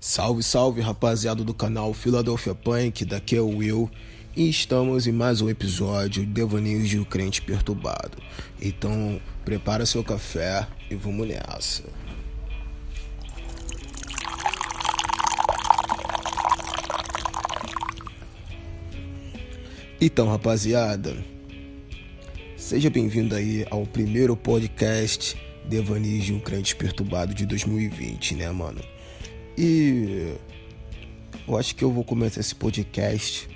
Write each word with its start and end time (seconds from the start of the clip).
Salve, 0.00 0.44
salve, 0.44 0.80
rapaziada 0.80 1.42
do 1.42 1.52
canal 1.52 1.92
Philadelphia 1.92 2.54
Punk, 2.54 3.04
daqui 3.04 3.34
é 3.34 3.40
o 3.40 3.56
Will 3.56 3.90
e 4.36 4.48
estamos 4.48 5.08
em 5.08 5.12
mais 5.12 5.40
um 5.40 5.48
episódio 5.48 6.24
de 6.24 6.32
Devaneios 6.32 6.88
de 6.88 7.00
um 7.00 7.04
Crente 7.04 7.42
Perturbado. 7.42 8.16
Então, 8.62 9.20
prepara 9.44 9.84
seu 9.84 10.04
café 10.04 10.68
e 10.88 10.94
vamos 10.94 11.26
nessa. 11.26 11.82
Então, 20.00 20.28
rapaziada, 20.28 21.16
seja 22.56 22.88
bem-vindo 22.88 23.34
aí 23.34 23.66
ao 23.68 23.84
primeiro 23.84 24.36
podcast 24.36 25.36
Devaneios 25.64 26.24
de 26.24 26.32
um 26.32 26.38
Crente 26.38 26.76
Perturbado 26.76 27.34
de 27.34 27.44
2020, 27.44 28.36
né, 28.36 28.48
mano? 28.52 28.80
E 29.60 30.36
eu 31.48 31.58
acho 31.58 31.74
que 31.74 31.82
eu 31.82 31.90
vou 31.90 32.04
começar 32.04 32.38
esse 32.38 32.54
podcast 32.54 33.48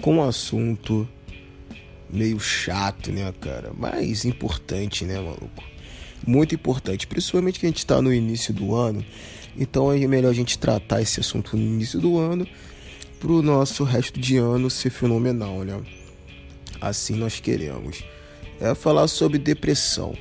com 0.00 0.16
um 0.16 0.22
assunto 0.22 1.06
meio 2.08 2.40
chato, 2.40 3.12
né, 3.12 3.30
cara? 3.42 3.72
Mas 3.76 4.24
importante, 4.24 5.04
né, 5.04 5.16
maluco? 5.20 5.62
Muito 6.26 6.54
importante, 6.54 7.06
principalmente 7.06 7.60
que 7.60 7.66
a 7.66 7.68
gente 7.68 7.84
tá 7.84 8.00
no 8.00 8.10
início 8.10 8.54
do 8.54 8.74
ano. 8.74 9.04
Então 9.54 9.92
é 9.92 9.98
melhor 10.06 10.30
a 10.30 10.34
gente 10.34 10.58
tratar 10.58 11.02
esse 11.02 11.20
assunto 11.20 11.58
no 11.58 11.62
início 11.62 12.00
do 12.00 12.16
ano 12.16 12.48
pro 13.18 13.42
nosso 13.42 13.84
resto 13.84 14.18
de 14.18 14.38
ano 14.38 14.70
ser 14.70 14.88
fenomenal, 14.88 15.62
né? 15.62 15.78
Assim 16.80 17.16
nós 17.16 17.38
queremos. 17.38 18.02
É 18.58 18.74
falar 18.74 19.08
sobre 19.08 19.36
depressão. 19.36 20.16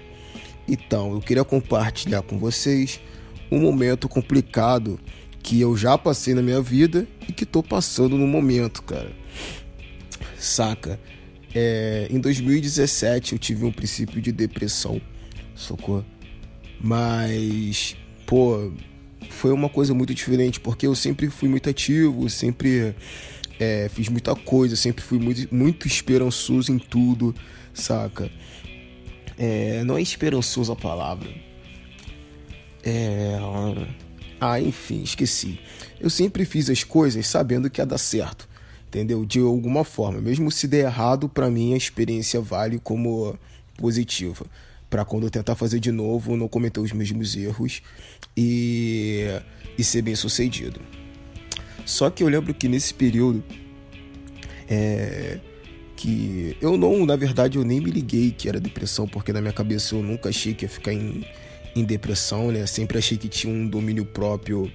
Então, 0.67 1.13
eu 1.13 1.21
queria 1.21 1.45
compartilhar 1.45 2.23
com 2.23 2.37
vocês 2.37 2.99
um 3.51 3.59
momento 3.59 4.07
complicado 4.07 4.99
que 5.41 5.59
eu 5.59 5.75
já 5.75 5.97
passei 5.97 6.33
na 6.33 6.41
minha 6.41 6.61
vida 6.61 7.07
e 7.27 7.33
que 7.33 7.45
tô 7.45 7.63
passando 7.63 8.17
no 8.17 8.27
momento, 8.27 8.83
cara. 8.83 9.11
Saca? 10.37 10.99
É, 11.53 12.07
em 12.09 12.19
2017 12.19 13.33
eu 13.33 13.39
tive 13.39 13.65
um 13.65 13.71
princípio 13.71 14.21
de 14.21 14.31
depressão, 14.31 15.01
socorro. 15.55 16.05
Mas, 16.81 17.95
pô, 18.25 18.71
foi 19.29 19.51
uma 19.51 19.69
coisa 19.69 19.93
muito 19.93 20.13
diferente, 20.13 20.59
porque 20.59 20.85
eu 20.85 20.95
sempre 20.95 21.29
fui 21.29 21.49
muito 21.49 21.69
ativo, 21.69 22.29
sempre 22.29 22.95
é, 23.59 23.89
fiz 23.89 24.07
muita 24.07 24.35
coisa, 24.35 24.75
sempre 24.75 25.03
fui 25.03 25.19
muito, 25.19 25.53
muito 25.53 25.87
esperançoso 25.87 26.71
em 26.71 26.77
tudo, 26.77 27.33
saca? 27.73 28.31
É, 29.37 29.83
não 29.83 29.97
é 29.97 30.01
esperançoso 30.01 30.71
a 30.71 30.75
palavra 30.75 31.48
é... 32.89 33.87
Ah, 34.39 34.59
enfim, 34.59 35.03
esqueci. 35.03 35.59
Eu 35.99 36.09
sempre 36.09 36.45
fiz 36.45 36.69
as 36.69 36.83
coisas 36.83 37.27
sabendo 37.27 37.69
que 37.69 37.81
ia 37.81 37.85
dar 37.85 37.97
certo, 37.97 38.47
entendeu? 38.87 39.25
De 39.25 39.39
alguma 39.39 39.83
forma. 39.83 40.21
Mesmo 40.21 40.49
se 40.49 40.67
der 40.67 40.85
errado, 40.85 41.27
para 41.27 41.49
mim 41.49 41.73
a 41.73 41.77
experiência 41.77 42.39
vale 42.39 42.79
como 42.79 43.37
positiva. 43.77 44.45
Para 44.89 45.03
quando 45.03 45.23
eu 45.23 45.29
tentar 45.29 45.55
fazer 45.55 45.79
de 45.79 45.91
novo, 45.91 46.37
não 46.37 46.47
cometer 46.47 46.79
os 46.79 46.91
mesmos 46.93 47.35
erros 47.35 47.81
e, 48.35 49.25
e 49.77 49.83
ser 49.83 50.01
bem 50.01 50.15
sucedido. 50.15 50.79
Só 51.85 52.09
que 52.09 52.23
eu 52.23 52.27
lembro 52.27 52.53
que 52.53 52.67
nesse 52.67 52.93
período. 52.93 53.43
É, 54.69 55.39
que 55.97 56.55
eu 56.61 56.77
não, 56.77 57.05
na 57.05 57.17
verdade, 57.17 57.57
eu 57.57 57.65
nem 57.65 57.81
me 57.81 57.91
liguei 57.91 58.31
que 58.31 58.47
era 58.47 58.57
depressão, 58.57 59.05
porque 59.05 59.33
na 59.33 59.41
minha 59.41 59.51
cabeça 59.51 59.95
eu 59.95 60.01
nunca 60.01 60.29
achei 60.29 60.53
que 60.53 60.63
ia 60.63 60.69
ficar 60.69 60.93
em 60.93 61.25
em 61.75 61.83
depressão, 61.83 62.51
né? 62.51 62.65
Sempre 62.65 62.97
achei 62.97 63.17
que 63.17 63.27
tinha 63.27 63.53
um 63.53 63.67
domínio 63.67 64.05
próprio 64.05 64.71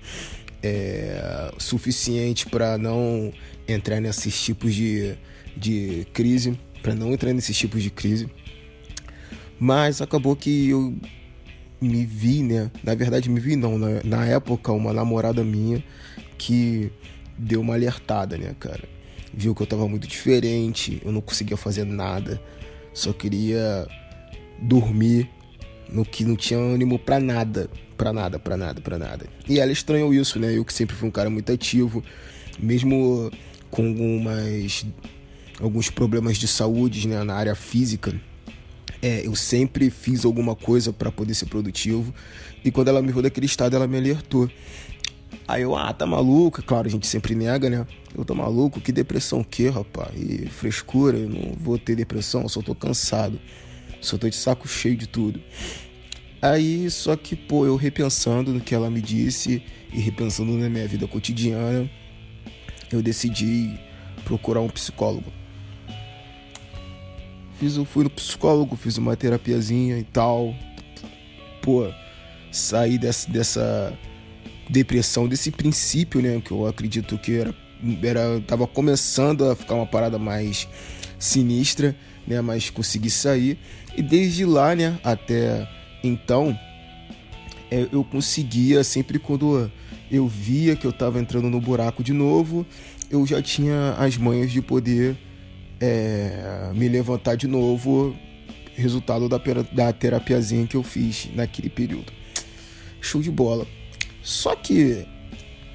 é, 0.62 1.53
suficiente 1.59 2.47
para 2.47 2.78
não 2.78 3.33
entrar 3.69 4.01
nesses 4.01 4.42
tipos 4.42 4.75
de, 4.75 5.14
de 5.56 6.06
crise, 6.12 6.59
para 6.83 6.95
não 6.95 7.12
entrar 7.12 7.33
nesses 7.33 7.56
tipos 7.56 7.83
de 7.83 7.91
crise. 7.91 8.29
Mas 9.58 10.01
acabou 10.01 10.35
que 10.35 10.70
eu 10.70 10.95
me 11.80 12.05
vi, 12.05 12.42
né? 12.42 12.70
Na 12.83 12.95
verdade, 12.95 13.29
me 13.29 13.41
vi 13.41 13.57
não. 13.57 13.79
Na, 13.79 14.02
na 14.05 14.27
época, 14.27 14.73
uma 14.73 14.92
namorada 14.92 15.45
minha 15.45 15.83
que 16.39 16.91
deu 17.39 17.61
uma 17.61 17.74
alertada, 17.74 18.36
né, 18.36 18.55
cara? 18.58 18.89
Viu 19.33 19.55
que 19.55 19.63
eu 19.63 19.67
tava 19.67 19.89
muito 19.89 20.07
diferente, 20.07 21.01
eu 21.05 21.11
não 21.13 21.20
conseguia 21.20 21.57
fazer 21.57 21.85
nada, 21.85 22.41
só 22.92 23.13
queria 23.13 23.86
dormir 24.63 25.29
no 25.89 26.05
que 26.05 26.24
não 26.24 26.36
tinha 26.36 26.58
ânimo 26.58 26.98
para 26.98 27.20
nada, 27.20 27.70
para 27.96 28.12
nada, 28.12 28.39
para 28.39 28.56
nada, 28.56 28.80
para 28.80 28.98
nada. 28.98 29.27
E 29.48 29.61
ela 29.61 29.72
estranhou 29.72 30.12
isso, 30.12 30.39
né? 30.39 30.56
Eu 30.56 30.64
que 30.64 30.72
sempre 30.72 30.96
fui 30.96 31.08
um 31.08 31.12
cara 31.12 31.30
muito 31.30 31.50
ativo, 31.52 32.02
mesmo 32.58 33.30
com 33.70 33.89
algumas 33.89 34.86
alguns 35.61 35.89
problemas 35.89 36.36
de 36.36 36.48
saúde, 36.48 37.06
né, 37.06 37.23
na 37.23 37.34
área 37.34 37.55
física. 37.55 38.12
É, 39.00 39.27
eu 39.27 39.34
sempre 39.34 39.90
fiz 39.90 40.24
alguma 40.24 40.55
coisa 40.55 40.92
para 40.92 41.12
poder 41.12 41.34
ser 41.34 41.46
produtivo. 41.46 42.12
E 42.64 42.70
quando 42.70 42.89
ela 42.89 43.02
me 43.02 43.12
viu 43.12 43.23
daquele 43.23 43.46
estado, 43.46 43.77
ela 43.77 43.86
me 43.86 43.98
alertou. 43.98 44.50
Aí 45.46 45.62
eu, 45.62 45.77
ah, 45.77 45.92
tá 45.92 46.06
maluco? 46.06 46.62
Claro, 46.62 46.89
a 46.89 46.90
gente 46.90 47.06
sempre 47.06 47.34
nega, 47.34 47.68
né? 47.68 47.86
Eu 48.17 48.24
tô 48.24 48.34
maluco? 48.34 48.80
Que 48.80 48.90
depressão 48.90 49.40
o 49.40 49.44
quê, 49.44 49.68
rapaz? 49.68 50.11
E 50.17 50.46
frescura, 50.48 51.18
eu 51.18 51.28
não 51.28 51.52
vou 51.52 51.78
ter 51.78 51.94
depressão, 51.94 52.42
eu 52.42 52.48
só 52.48 52.62
tô 52.62 52.74
cansado. 52.74 53.39
Só 54.05 54.19
tô 54.19 54.29
de 54.29 54.37
saco 54.37 54.69
cheio 54.69 54.97
de 54.97 55.07
tudo. 55.07 55.41
Aí, 56.41 56.91
só 56.91 57.17
que, 57.17 57.35
pô, 57.35 57.65
eu 57.65 57.75
repensando 57.75 58.53
no 58.53 58.61
que 58.61 58.75
ela 58.75 58.91
me 58.91 59.01
disse 59.01 59.63
e 59.92 59.98
repensando 59.98 60.53
na 60.53 60.69
minha 60.69 60.87
vida 60.87 61.09
cotidiana, 61.09 61.91
eu 62.92 63.01
decidi 63.01 63.79
procurar 64.25 64.61
um 64.61 64.69
psicólogo. 64.69 65.33
Fiz, 67.59 67.77
eu 67.77 67.85
fui 67.87 68.05
no 68.05 68.11
psicólogo, 68.11 68.77
fiz 68.77 68.98
uma 68.98 69.17
terapiazinha 69.17 69.98
e 69.98 70.05
tal. 70.05 70.55
Pô, 71.63 71.91
saí 72.53 72.98
dessa, 72.98 73.31
dessa 73.31 73.98
depressão, 74.69 75.27
desse 75.27 75.51
princípio, 75.51 76.21
né? 76.21 76.42
Que 76.45 76.51
eu 76.51 76.67
acredito 76.67 77.17
que 77.17 77.36
era, 77.36 77.55
era. 78.02 78.40
Tava 78.46 78.67
começando 78.67 79.45
a 79.45 79.56
ficar 79.56 79.74
uma 79.74 79.86
parada 79.86 80.18
mais 80.18 80.68
sinistra, 81.18 81.96
né? 82.27 82.40
Mas 82.40 82.70
consegui 82.70 83.11
sair. 83.11 83.58
E 83.96 84.02
desde 84.02 84.45
lá, 84.45 84.74
né, 84.74 84.98
até 85.05 85.68
então, 86.02 86.58
é, 87.70 87.86
eu 87.92 88.05
conseguia, 88.05 88.84
sempre 88.84 89.18
quando 89.18 89.70
eu 90.11 90.27
via 90.27 90.77
que 90.77 90.86
eu 90.86 90.90
estava 90.90 91.18
entrando 91.18 91.48
no 91.48 91.61
buraco 91.61 92.02
de 92.02 92.12
novo, 92.12 92.67
eu 93.11 93.27
já 93.27 93.40
tinha 93.40 93.94
as 93.98 94.17
manhas 94.17 94.50
de 94.50 94.61
poder 94.61 95.17
é, 95.80 96.70
me 96.74 96.89
levantar 96.89 97.36
de 97.36 97.46
novo, 97.46 98.14
resultado 98.74 99.28
da, 99.28 99.40
da 99.73 99.92
terapiazinha 99.92 100.67
que 100.67 100.77
eu 100.77 100.83
fiz 100.83 101.28
naquele 101.34 101.68
período. 101.70 102.12
Show 103.00 103.23
de 103.23 103.30
bola. 103.30 103.67
Só 104.23 104.56
que 104.56 105.06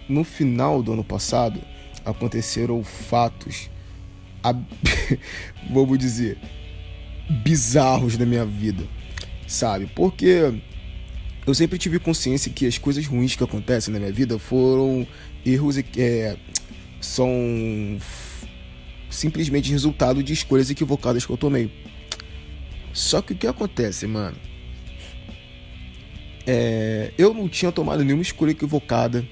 no 0.08 0.24
final 0.24 0.82
do 0.82 0.94
ano 0.94 1.04
passado 1.04 1.62
aconteceram 2.10 2.84
fatos, 2.84 3.70
vamos 5.70 5.98
dizer, 5.98 6.38
bizarros 7.44 8.18
da 8.18 8.26
minha 8.26 8.46
vida, 8.46 8.84
sabe? 9.48 9.88
Porque 9.88 10.54
eu 11.46 11.54
sempre 11.54 11.78
tive 11.78 12.00
consciência 12.00 12.52
que 12.52 12.66
as 12.66 12.78
coisas 12.78 13.06
ruins 13.06 13.36
que 13.36 13.44
acontecem 13.44 13.94
na 13.94 14.00
minha 14.00 14.12
vida 14.12 14.38
foram 14.38 15.08
erros 15.46 15.78
é, 15.98 16.38
são 17.02 17.30
simplesmente 19.10 19.72
resultado 19.72 20.22
de 20.24 20.34
escolhas 20.34 20.70
equivocadas 20.70 21.26
que 21.26 21.32
eu 21.32 21.38
tomei. 21.38 21.72
Só 22.94 23.22
que 23.22 23.34
o 23.34 23.36
que 23.36 23.48
acontece, 23.48 24.06
mano? 24.08 24.38
É, 26.46 27.14
eu 27.18 27.34
não 27.34 27.48
tinha 27.48 27.72
tomado 27.72 28.04
nenhuma 28.04 28.24
escolha 28.24 28.52
equivocada 28.52 29.26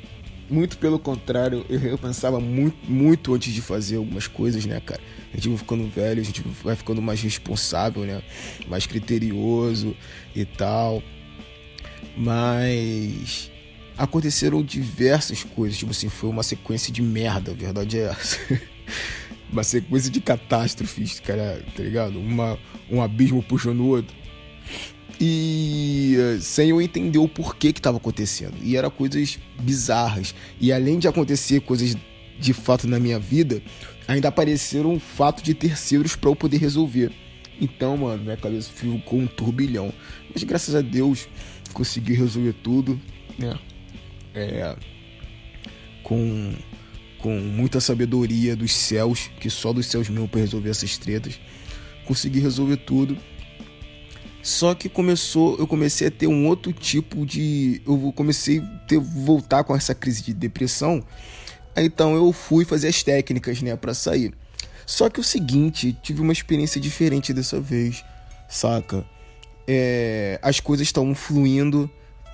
muito 0.50 0.78
pelo 0.78 0.98
contrário, 0.98 1.66
eu, 1.70 1.98
pensava 1.98 2.40
muito, 2.40 2.78
muito 2.90 3.34
antes 3.34 3.54
de 3.54 3.62
fazer 3.62 3.98
algumas 3.98 4.28
coisas, 4.28 4.66
né, 4.66 4.80
cara? 4.80 5.02
A 5.34 5.36
gente 5.36 5.50
vai 5.50 5.58
ficando 5.58 5.88
velho, 5.88 6.22
a 6.22 6.24
gente 6.24 6.44
vai 6.64 6.76
ficando 6.76 7.02
mais 7.02 7.22
responsável, 7.22 8.04
né? 8.04 8.22
Mais 8.68 8.86
criterioso 8.86 9.96
e 10.36 10.46
tal. 10.46 11.04
Mas 12.16 13.52
aconteceram 13.98 14.64
diversas 14.64 15.44
coisas, 15.44 15.78
tipo 15.78 15.92
assim, 15.92 16.10
foi 16.10 16.30
uma 16.30 16.44
sequência 16.44 16.94
de 16.94 17.02
merda, 17.02 17.52
a 17.52 17.56
verdade 17.56 18.00
é 18.00 18.04
essa. 18.04 18.38
uma 19.52 19.64
sequência 19.64 20.10
de 20.10 20.22
catástrofes, 20.22 21.20
cara, 21.20 21.64
tá 21.76 21.84
ligado? 21.84 22.20
Uma, 22.20 22.58
um 22.90 23.02
abismo 23.02 23.44
puxando 23.44 23.82
o 23.82 23.88
outro 23.88 24.16
e 25.20 26.16
eh, 26.18 26.38
sem 26.40 26.70
eu 26.70 26.82
entender 26.82 27.18
o 27.18 27.28
porquê 27.28 27.74
que 27.74 27.80
estava 27.80 27.98
acontecendo. 27.98 28.56
E 28.62 28.76
era 28.78 28.90
coisas 28.90 29.40
bizarras. 29.60 30.36
E 30.60 30.72
além 30.72 31.00
de 31.00 31.08
acontecer 31.08 31.62
coisas 31.62 31.96
de 32.40 32.54
fato 32.54 32.88
na 32.88 33.00
minha 33.00 33.20
vida, 33.20 33.62
ainda 34.08 34.28
apareceram 34.28 34.94
um 34.94 35.00
fato 35.00 35.44
de 35.44 35.54
terceiros 35.54 36.16
para 36.16 36.30
eu 36.30 36.36
poder 36.36 36.58
resolver. 36.58 37.12
Então, 37.60 37.98
mano, 37.98 38.24
minha 38.24 38.38
cabeça 38.38 38.70
ficou 38.72 39.20
um 39.20 39.28
turbilhão. 39.28 39.92
Mas 40.34 40.44
graças 40.44 40.76
a 40.76 40.82
Deus 40.82 41.28
consegui 41.74 42.14
resolver 42.14 42.54
tudo, 42.54 43.00
né? 43.38 43.58
É, 44.34 44.76
com, 46.04 46.54
com 47.20 47.40
muita 47.40 47.80
sabedoria 47.80 48.56
dos 48.56 48.72
céus, 48.72 49.32
que 49.40 49.50
só 49.50 49.74
dos 49.74 49.88
céus 49.88 50.10
mesmo 50.10 50.28
para 50.28 50.42
resolver 50.42 50.70
essas 50.70 50.98
tretas. 50.98 51.40
Consegui 52.06 52.40
resolver 52.40 52.78
tudo. 52.78 53.18
Só 54.48 54.74
que 54.74 54.88
começou, 54.88 55.58
eu 55.60 55.68
comecei 55.68 56.08
a 56.08 56.12
ter 56.12 56.26
um 56.26 56.48
outro 56.48 56.72
tipo 56.72 57.26
de, 57.26 57.82
eu 57.86 58.14
comecei 58.16 58.60
a 58.60 58.62
ter, 58.88 58.98
voltar 58.98 59.62
com 59.66 59.76
essa 59.76 59.94
crise 59.94 60.24
de 60.24 60.34
depressão. 60.34 61.04
Então 61.76 62.16
eu 62.16 62.32
fui 62.32 62.64
fazer 62.64 62.88
as 62.88 63.04
técnicas, 63.04 63.62
né, 63.62 63.76
para 63.76 63.94
sair. 63.94 64.34
Só 64.86 65.10
que 65.10 65.20
o 65.20 65.24
seguinte, 65.24 65.92
tive 66.02 66.22
uma 66.22 66.32
experiência 66.32 66.80
diferente 66.80 67.34
dessa 67.34 67.60
vez, 67.60 68.06
saca? 68.48 69.06
É, 69.68 70.40
as 70.42 70.62
coisas 70.62 70.88
estavam 70.88 71.14
fluindo, 71.14 71.92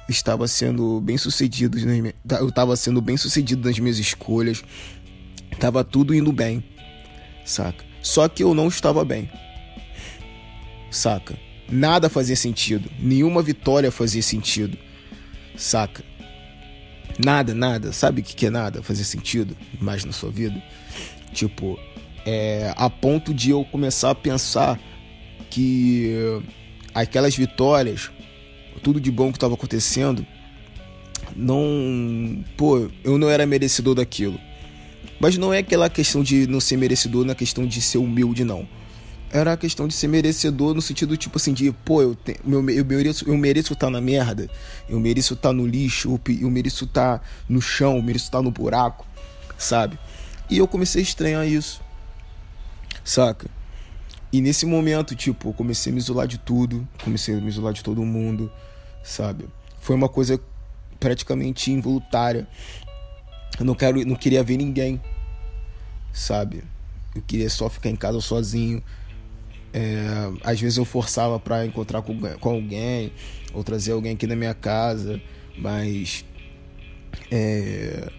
estava 0.08 0.48
sendo 0.48 1.02
bem 1.02 1.18
sucedido, 1.18 1.80
eu 2.40 2.48
estava 2.48 2.76
sendo 2.76 3.02
bem 3.02 3.18
sucedido 3.18 3.68
nas 3.68 3.80
minhas 3.80 3.98
escolhas, 3.98 4.64
estava 5.52 5.84
tudo 5.84 6.14
indo 6.14 6.32
bem, 6.32 6.64
saca? 7.44 7.84
Só 8.04 8.30
que 8.30 8.44
eu 8.44 8.54
não 8.54 8.68
estava 8.68 9.04
bem, 9.04 9.32
saca? 10.92 11.36
Nada 11.74 12.08
fazia 12.08 12.36
sentido, 12.36 12.88
nenhuma 13.00 13.42
vitória 13.42 13.92
fazia 13.92 14.22
sentido, 14.22 14.78
saca? 15.58 16.04
Nada, 17.18 17.56
nada. 17.56 17.92
Sabe 17.92 18.22
o 18.22 18.24
que 18.24 18.46
é 18.46 18.50
nada 18.52 18.84
fazer 18.84 19.04
sentido 19.04 19.58
mais 19.82 20.06
na 20.06 20.12
sua 20.12 20.30
vida? 20.30 20.62
Tipo, 21.34 21.80
é, 22.28 22.72
a 22.78 22.92
ponto 22.92 23.34
de 23.34 23.50
eu 23.50 23.66
começar 23.66 24.12
a 24.12 24.16
pensar 24.16 24.80
que 25.50 26.14
aquelas 26.94 27.36
vitórias, 27.36 28.12
tudo 28.84 29.02
de 29.02 29.10
bom 29.10 29.32
que 29.32 29.38
estava 29.38 29.56
acontecendo, 29.56 30.24
não. 31.36 32.44
Pô, 32.56 32.88
eu 33.04 33.18
não 33.18 33.32
era 33.32 33.48
merecedor 33.48 33.96
daquilo. 33.96 34.40
Mas 35.20 35.38
não 35.38 35.52
é 35.52 35.58
aquela 35.58 35.90
questão 35.90 36.22
de 36.22 36.46
não 36.46 36.60
ser 36.60 36.78
merecedor 36.78 37.26
na 37.26 37.34
questão 37.34 37.66
de 37.66 37.82
ser 37.82 37.98
humilde, 37.98 38.44
não. 38.44 38.68
Era 39.34 39.54
a 39.54 39.58
questão 39.58 39.88
de 39.88 39.96
ser 39.96 40.08
merecedor 40.08 40.76
no 40.76 40.82
sentido, 40.82 41.18
tipo 41.18 41.38
assim, 41.38 41.54
de, 41.54 41.72
pô, 41.72 42.02
eu, 42.02 42.14
te, 42.14 42.40
eu, 42.48 42.70
eu, 42.70 42.86
mereço, 42.86 43.28
eu 43.28 43.36
mereço 43.36 43.74
estar 43.74 43.88
tá 43.88 43.92
na 43.92 44.00
merda, 44.00 44.48
eu 44.88 45.00
mereço 45.00 45.34
estar 45.34 45.50
tá 45.50 45.54
no 45.54 45.66
lixo, 45.66 46.20
eu 46.40 46.52
mereço 46.52 46.86
estar 46.86 47.18
tá 47.18 47.26
no 47.50 47.60
chão, 47.60 47.98
eu 47.98 48.04
mereço 48.04 48.26
estar 48.26 48.44
no 48.44 48.52
buraco, 48.52 49.06
sabe? 49.58 49.98
E 50.50 50.60
eu 50.60 50.68
comecei 50.68 51.02
a 51.02 51.04
estranhar 51.04 51.48
isso 51.48 51.82
saca? 53.04 53.50
E 54.32 54.42
nesse 54.42 54.66
momento, 54.66 55.16
tipo, 55.16 55.50
eu 55.50 55.54
comecei 55.54 55.92
a 55.92 55.94
me 55.94 56.00
isolar 56.00 56.28
de 56.28 56.38
tudo, 56.38 56.88
comecei 57.04 57.36
a 57.36 57.42
me 57.42 57.48
isolar 57.48 57.74
de 57.74 57.84
todo 57.84 58.04
mundo, 58.04 58.52
sabe? 59.04 59.48
Foi 59.80 59.96
uma 59.96 60.10
coisa 60.10 60.40
praticamente 61.00 61.72
involuntária. 61.72 62.48
Eu 63.60 63.66
não 63.66 63.76
quero, 63.76 64.04
não 64.06 64.16
queria 64.16 64.44
ver 64.44 64.58
ninguém, 64.58 65.00
sabe? 66.12 66.64
Eu 67.14 67.22
queria 67.22 67.50
só 67.50 67.70
ficar 67.70 67.90
em 67.90 67.96
casa 67.96 68.20
sozinho. 68.22 68.82
É, 69.74 70.32
às 70.44 70.62
vezes 70.62 70.78
eu 70.78 70.86
forçava 70.86 71.40
para 71.40 71.66
encontrar 71.66 72.02
com, 72.04 72.20
com 72.20 72.50
alguém 72.50 73.12
ou 73.54 73.64
trazer 73.64 73.92
alguém 73.92 74.14
aqui 74.14 74.28
na 74.28 74.36
minha 74.36 74.54
casa, 74.54 75.20
mas 75.58 76.24
é, 77.32 78.12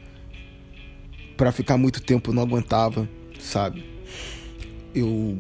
para 1.36 1.52
ficar 1.52 1.76
muito 1.76 2.02
tempo 2.02 2.30
eu 2.30 2.34
não 2.34 2.42
aguentava, 2.42 3.08
sabe? 3.38 3.94
eu 4.94 5.38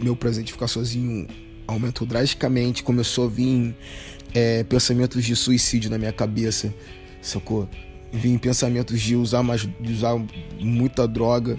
meu 0.00 0.14
prazer 0.14 0.44
de 0.44 0.52
ficar 0.52 0.68
sozinho 0.68 1.26
aumentou 1.66 2.06
drasticamente, 2.06 2.82
começou 2.82 3.26
a 3.26 3.28
vir 3.28 3.74
é, 4.34 4.62
pensamentos 4.64 5.24
de 5.24 5.34
suicídio 5.34 5.90
na 5.90 5.96
minha 5.96 6.12
cabeça, 6.12 6.72
sacou? 7.22 7.68
Vim 8.12 8.36
pensamentos 8.38 9.00
de 9.00 9.16
usar 9.16 9.42
mais, 9.42 9.62
de 9.62 9.92
usar 9.92 10.14
muita 10.60 11.08
droga 11.08 11.56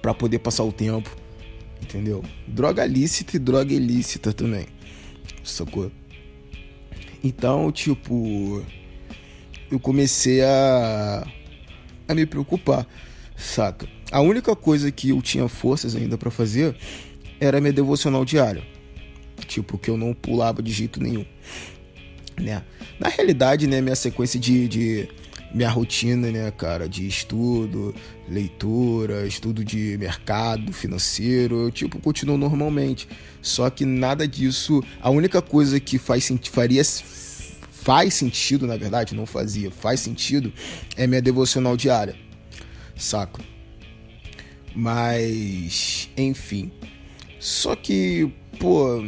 para 0.00 0.14
poder 0.14 0.38
passar 0.38 0.64
o 0.64 0.72
tempo, 0.72 1.14
entendeu? 1.82 2.24
Droga 2.46 2.84
lícita 2.86 3.36
e 3.36 3.38
droga 3.38 3.72
ilícita 3.72 4.32
também, 4.32 4.66
sacou? 5.42 5.90
Então, 7.22 7.70
tipo, 7.70 8.64
eu 9.70 9.78
comecei 9.78 10.42
a, 10.42 11.26
a 12.08 12.14
me 12.14 12.26
preocupar, 12.26 12.86
saca? 13.36 13.86
A 14.10 14.20
única 14.20 14.56
coisa 14.56 14.90
que 14.90 15.10
eu 15.10 15.22
tinha 15.22 15.46
forças 15.48 15.94
ainda 15.94 16.18
para 16.18 16.30
fazer 16.30 16.74
era 17.38 17.60
minha 17.60 17.72
devocional 17.72 18.24
diária. 18.24 18.62
Tipo, 19.46 19.78
que 19.78 19.88
eu 19.88 19.96
não 19.96 20.12
pulava 20.12 20.62
de 20.62 20.72
jeito 20.72 21.00
nenhum. 21.00 21.24
Né? 22.38 22.62
Na 22.98 23.08
realidade, 23.08 23.66
né, 23.66 23.80
minha 23.80 23.94
sequência 23.94 24.40
de, 24.40 24.66
de 24.68 25.08
minha 25.52 25.68
rotina, 25.68 26.30
né, 26.30 26.50
cara, 26.50 26.88
de 26.88 27.06
estudo, 27.06 27.94
leitura, 28.28 29.26
estudo 29.26 29.64
de 29.64 29.96
mercado 29.98 30.72
financeiro, 30.72 31.62
eu 31.64 31.70
tipo 31.70 31.98
continuo 32.00 32.36
normalmente. 32.36 33.08
Só 33.42 33.68
que 33.70 33.84
nada 33.84 34.26
disso, 34.26 34.82
a 35.00 35.10
única 35.10 35.42
coisa 35.42 35.80
que 35.80 35.98
faz 35.98 36.30
faria 36.50 36.82
faz 37.70 38.14
sentido, 38.14 38.66
na 38.66 38.76
verdade, 38.76 39.14
não 39.14 39.24
fazia, 39.26 39.70
faz 39.70 40.00
sentido 40.00 40.52
é 40.96 41.06
minha 41.06 41.22
devocional 41.22 41.76
diária. 41.76 42.14
Saco? 42.94 43.40
Mas, 44.74 46.08
enfim. 46.16 46.70
Só 47.38 47.74
que, 47.74 48.30
pô, 48.58 49.04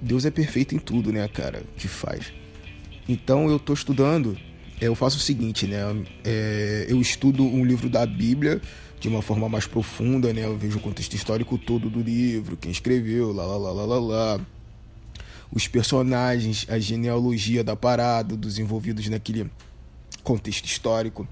Deus 0.00 0.26
é 0.26 0.30
perfeito 0.30 0.74
em 0.74 0.78
tudo, 0.78 1.10
né, 1.10 1.26
cara, 1.28 1.62
que 1.76 1.88
faz. 1.88 2.32
Então 3.08 3.48
eu 3.48 3.58
tô 3.58 3.72
estudando, 3.72 4.36
eu 4.80 4.94
faço 4.94 5.16
o 5.18 5.20
seguinte, 5.20 5.66
né? 5.66 5.78
É, 6.24 6.86
eu 6.88 7.00
estudo 7.00 7.44
um 7.44 7.64
livro 7.64 7.88
da 7.88 8.04
Bíblia 8.04 8.60
de 9.00 9.08
uma 9.08 9.22
forma 9.22 9.48
mais 9.48 9.66
profunda, 9.66 10.32
né? 10.32 10.44
Eu 10.44 10.56
vejo 10.56 10.78
o 10.78 10.80
contexto 10.80 11.14
histórico 11.14 11.58
todo 11.58 11.90
do 11.90 12.00
livro, 12.00 12.56
quem 12.56 12.70
escreveu, 12.70 13.32
lá, 13.32 13.44
lá, 13.44 13.56
lá, 13.56 13.72
lá, 13.72 13.84
lá, 13.84 14.00
lá. 14.00 14.40
Os 15.52 15.68
personagens, 15.68 16.66
a 16.68 16.78
genealogia 16.78 17.62
da 17.62 17.76
parada, 17.76 18.36
dos 18.36 18.58
envolvidos 18.58 19.08
naquele 19.08 19.48
contexto 20.22 20.64
histórico 20.64 21.28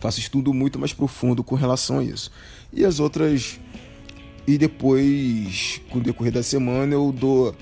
faço 0.00 0.20
estudo 0.20 0.52
muito 0.52 0.78
mais 0.78 0.92
profundo 0.92 1.42
com 1.42 1.54
relação 1.54 1.98
a 1.98 2.04
isso. 2.04 2.30
E 2.72 2.84
as 2.84 3.00
outras. 3.00 3.58
E 4.46 4.56
depois, 4.56 5.80
com 5.90 5.98
o 5.98 6.02
decorrer 6.02 6.32
da 6.32 6.42
semana, 6.42 6.94
eu 6.94 7.12
dou 7.12 7.54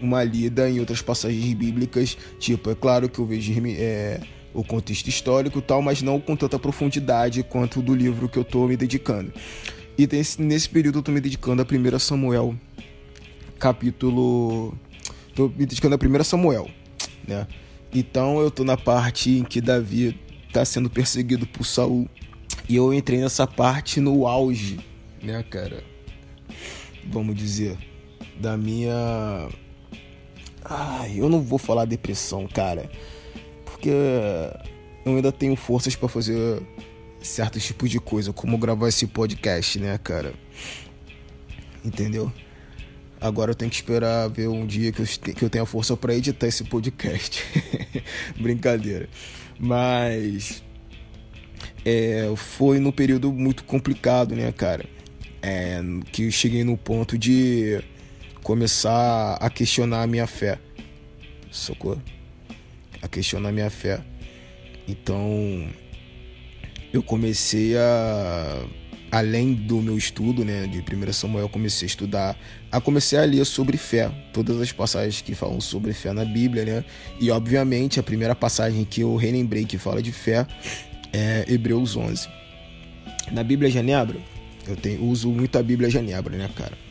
uma 0.00 0.22
lida 0.24 0.68
em 0.68 0.80
outras 0.80 1.02
passagens 1.02 1.54
bíblicas. 1.54 2.16
Tipo, 2.38 2.70
é 2.70 2.74
claro 2.74 3.08
que 3.08 3.18
eu 3.18 3.26
vejo 3.26 3.52
é, 3.66 4.20
o 4.54 4.64
contexto 4.64 5.08
histórico 5.08 5.60
tal, 5.60 5.82
mas 5.82 6.02
não 6.02 6.20
com 6.20 6.36
tanta 6.36 6.58
profundidade 6.58 7.42
quanto 7.42 7.82
do 7.82 7.94
livro 7.94 8.28
que 8.28 8.38
eu 8.38 8.42
estou 8.42 8.68
me 8.68 8.76
dedicando. 8.76 9.32
E 9.98 10.08
nesse 10.38 10.68
período 10.68 10.96
eu 10.96 11.00
estou 11.00 11.14
me 11.14 11.20
dedicando 11.20 11.62
a 11.62 11.64
1 11.64 11.98
Samuel, 11.98 12.54
capítulo. 13.58 14.76
Estou 15.28 15.48
me 15.48 15.66
dedicando 15.66 15.96
a 15.96 16.20
1 16.20 16.24
Samuel, 16.24 16.70
né? 17.26 17.46
Então 17.92 18.38
eu 18.38 18.48
estou 18.48 18.64
na 18.64 18.76
parte 18.76 19.30
em 19.30 19.44
que 19.44 19.60
Davi 19.60 20.18
tá 20.52 20.64
sendo 20.64 20.88
perseguido 20.88 21.46
por 21.46 21.64
Saul. 21.64 22.08
E 22.68 22.76
eu 22.76 22.92
entrei 22.92 23.18
nessa 23.18 23.46
parte 23.46 23.98
no 23.98 24.26
auge, 24.26 24.78
né, 25.22 25.42
cara? 25.42 25.82
Vamos 27.06 27.34
dizer, 27.34 27.78
da 28.38 28.56
minha. 28.56 29.48
Ai, 30.68 31.14
eu 31.16 31.28
não 31.28 31.40
vou 31.40 31.58
falar 31.58 31.84
depressão, 31.84 32.46
cara. 32.46 32.90
Porque 33.64 33.90
eu 35.04 35.16
ainda 35.16 35.32
tenho 35.32 35.56
forças 35.56 35.96
para 35.96 36.08
fazer 36.08 36.62
certos 37.22 37.64
tipos 37.64 37.90
de 37.90 37.98
coisa, 37.98 38.32
como 38.32 38.58
gravar 38.58 38.88
esse 38.88 39.06
podcast, 39.06 39.78
né, 39.78 39.98
cara? 39.98 40.34
Entendeu? 41.84 42.32
Agora 43.20 43.50
eu 43.50 43.54
tenho 43.54 43.70
que 43.70 43.76
esperar 43.76 44.28
ver 44.28 44.48
um 44.48 44.66
dia 44.66 44.92
que 44.92 45.02
eu, 45.42 45.50
tenha 45.50 45.66
força 45.66 45.96
para 45.96 46.14
editar 46.14 46.46
esse 46.46 46.64
podcast. 46.64 47.42
Brincadeira. 48.38 49.08
Mas 49.58 50.62
é, 51.84 52.30
foi 52.36 52.78
num 52.78 52.92
período 52.92 53.32
muito 53.32 53.64
complicado, 53.64 54.36
né, 54.36 54.52
cara? 54.52 54.84
É, 55.42 55.80
que 56.12 56.24
eu 56.24 56.30
cheguei 56.30 56.62
no 56.62 56.76
ponto 56.76 57.16
de 57.16 57.82
começar 58.48 59.34
a 59.34 59.50
questionar 59.50 60.04
a 60.04 60.06
minha 60.06 60.26
fé. 60.26 60.58
Socorro? 61.50 62.02
A 63.02 63.06
questionar 63.06 63.50
a 63.50 63.52
minha 63.52 63.68
fé. 63.68 64.00
Então 64.88 65.68
eu 66.90 67.02
comecei 67.02 67.76
a 67.76 68.64
além 69.10 69.52
do 69.52 69.82
meu 69.82 69.98
estudo, 69.98 70.46
né, 70.46 70.66
de 70.66 70.78
1 70.78 71.12
Samuel, 71.12 71.48
comecei 71.50 71.84
a 71.84 71.88
estudar, 71.88 72.38
a 72.72 72.80
comecei 72.80 73.18
a 73.18 73.24
ler 73.26 73.44
sobre 73.44 73.76
fé, 73.76 74.10
todas 74.32 74.58
as 74.62 74.72
passagens 74.72 75.20
que 75.20 75.34
falam 75.34 75.60
sobre 75.60 75.92
fé 75.92 76.14
na 76.14 76.24
Bíblia, 76.24 76.64
né? 76.64 76.84
E 77.20 77.30
obviamente 77.30 78.00
a 78.00 78.02
primeira 78.02 78.34
passagem 78.34 78.82
que 78.82 79.02
eu 79.02 79.14
relembrei 79.16 79.66
que 79.66 79.76
fala 79.76 80.00
de 80.00 80.12
fé 80.12 80.46
é 81.12 81.44
Hebreus 81.46 81.96
11. 81.96 82.26
Na 83.30 83.42
Bíblia 83.42 83.70
Genebra, 83.70 84.18
eu 84.66 84.74
tenho, 84.74 85.04
uso 85.04 85.30
muito 85.30 85.58
a 85.58 85.62
Bíblia 85.62 85.90
Genebra, 85.90 86.34
né, 86.34 86.48
cara? 86.56 86.87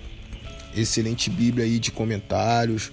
Excelente 0.81 1.29
Bíblia 1.29 1.65
aí 1.65 1.79
de 1.79 1.91
comentários, 1.91 2.91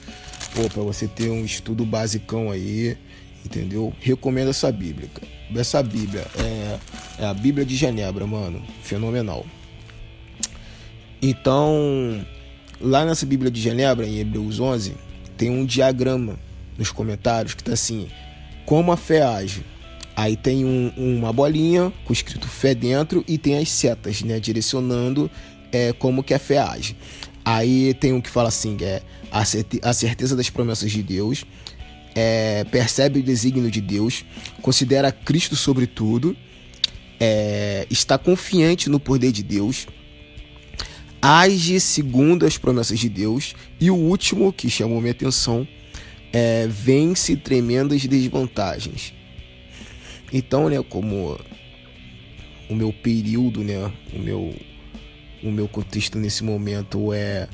pô, 0.54 0.68
para 0.68 0.82
você 0.82 1.06
ter 1.06 1.30
um 1.30 1.44
estudo 1.44 1.84
basicão 1.84 2.50
aí, 2.50 2.96
entendeu? 3.44 3.92
Recomendo 4.00 4.50
essa 4.50 4.70
Bíblia, 4.70 5.08
essa 5.54 5.82
Bíblia. 5.82 6.26
É, 6.38 6.78
é 7.20 7.26
a 7.26 7.34
Bíblia 7.34 7.64
de 7.64 7.76
Genebra, 7.76 8.26
mano. 8.26 8.62
Fenomenal. 8.82 9.44
Então, 11.20 12.24
lá 12.80 13.04
nessa 13.04 13.24
Bíblia 13.24 13.50
de 13.50 13.60
Genebra, 13.60 14.06
em 14.06 14.18
Hebreus 14.18 14.60
11, 14.60 14.94
tem 15.36 15.50
um 15.50 15.64
diagrama 15.64 16.38
nos 16.76 16.90
comentários 16.90 17.54
que 17.54 17.64
tá 17.64 17.72
assim: 17.72 18.08
como 18.66 18.92
a 18.92 18.96
fé 18.96 19.22
age. 19.22 19.64
Aí 20.16 20.36
tem 20.36 20.64
um, 20.64 20.92
uma 20.96 21.32
bolinha 21.32 21.92
com 22.04 22.12
escrito 22.12 22.46
fé 22.46 22.72
dentro 22.72 23.24
e 23.26 23.36
tem 23.36 23.58
as 23.58 23.68
setas, 23.68 24.22
né, 24.22 24.38
direcionando 24.38 25.28
é, 25.72 25.92
como 25.92 26.22
que 26.22 26.32
a 26.32 26.38
fé 26.38 26.58
age. 26.58 26.96
Aí 27.44 27.92
tem 27.94 28.12
um 28.12 28.20
que 28.20 28.30
fala 28.30 28.48
assim, 28.48 28.76
é 28.80 29.02
a 29.30 29.92
certeza 29.92 30.36
das 30.36 30.48
promessas 30.48 30.90
de 30.90 31.02
Deus, 31.02 31.44
é, 32.14 32.64
percebe 32.64 33.18
o 33.18 33.22
desígnio 33.22 33.70
de 33.70 33.80
Deus, 33.80 34.24
considera 34.62 35.10
Cristo 35.10 35.56
sobre 35.56 35.86
tudo, 35.86 36.36
é, 37.20 37.86
está 37.90 38.16
confiante 38.16 38.88
no 38.88 39.00
poder 39.00 39.32
de 39.32 39.42
Deus, 39.42 39.86
age 41.20 41.80
segundo 41.80 42.46
as 42.46 42.56
promessas 42.56 42.98
de 42.98 43.08
Deus, 43.08 43.54
e 43.80 43.90
o 43.90 43.96
último, 43.96 44.52
que 44.52 44.70
chamou 44.70 45.00
minha 45.00 45.12
atenção, 45.12 45.66
é, 46.32 46.66
vence 46.68 47.36
tremendas 47.36 48.06
desvantagens. 48.06 49.12
Então, 50.32 50.68
né, 50.68 50.82
como 50.82 51.38
o 52.68 52.74
meu 52.74 52.92
período, 52.92 53.62
né, 53.62 53.90
o 54.12 54.18
meu, 54.18 54.54
o 55.44 55.52
meu 55.52 55.68
contexto 55.68 56.18
nesse 56.18 56.42
momento 56.42 57.12
é 57.12 57.48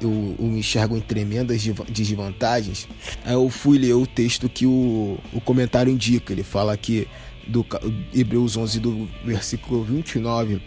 eu, 0.00 0.36
eu 0.38 0.46
me 0.46 0.60
enxergo 0.60 0.96
em 0.96 1.00
tremendas 1.00 1.62
desvantagens, 1.88 2.88
aí 3.24 3.34
eu 3.34 3.48
fui 3.48 3.78
ler 3.78 3.94
o 3.94 4.06
texto 4.06 4.48
que 4.48 4.64
o, 4.64 5.18
o 5.32 5.40
comentário 5.40 5.92
indica. 5.92 6.32
Ele 6.32 6.44
fala 6.44 6.76
que 6.76 7.08
do 7.46 7.66
Hebreus 8.14 8.56
11, 8.56 8.80
do 8.80 9.08
versículo 9.24 9.82
29 9.82 10.62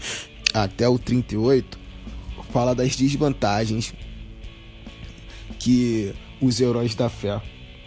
até 0.53 0.87
o 0.87 0.99
38, 0.99 1.79
fala 2.51 2.75
das 2.75 2.95
desvantagens 2.95 3.93
que 5.57 6.13
os 6.41 6.59
heróis 6.59 6.95
da 6.95 7.07
fé 7.07 7.41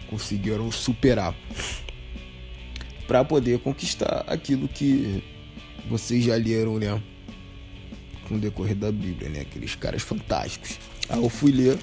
conseguiram 0.09 0.71
superar 0.71 1.35
para 3.05 3.23
poder 3.23 3.59
conquistar 3.59 4.23
aquilo 4.27 4.67
que 4.67 5.23
vocês 5.87 6.23
já 6.23 6.35
leram, 6.35 6.79
né? 6.79 6.99
Com 8.27 8.35
o 8.35 8.39
decorrer 8.39 8.75
da 8.75 8.91
Bíblia, 8.91 9.29
né? 9.29 9.41
Aqueles 9.41 9.75
caras 9.75 10.01
fantásticos. 10.01 10.79
Aí 11.09 11.21
eu 11.21 11.29
fui 11.29 11.51
ler, 11.51 11.77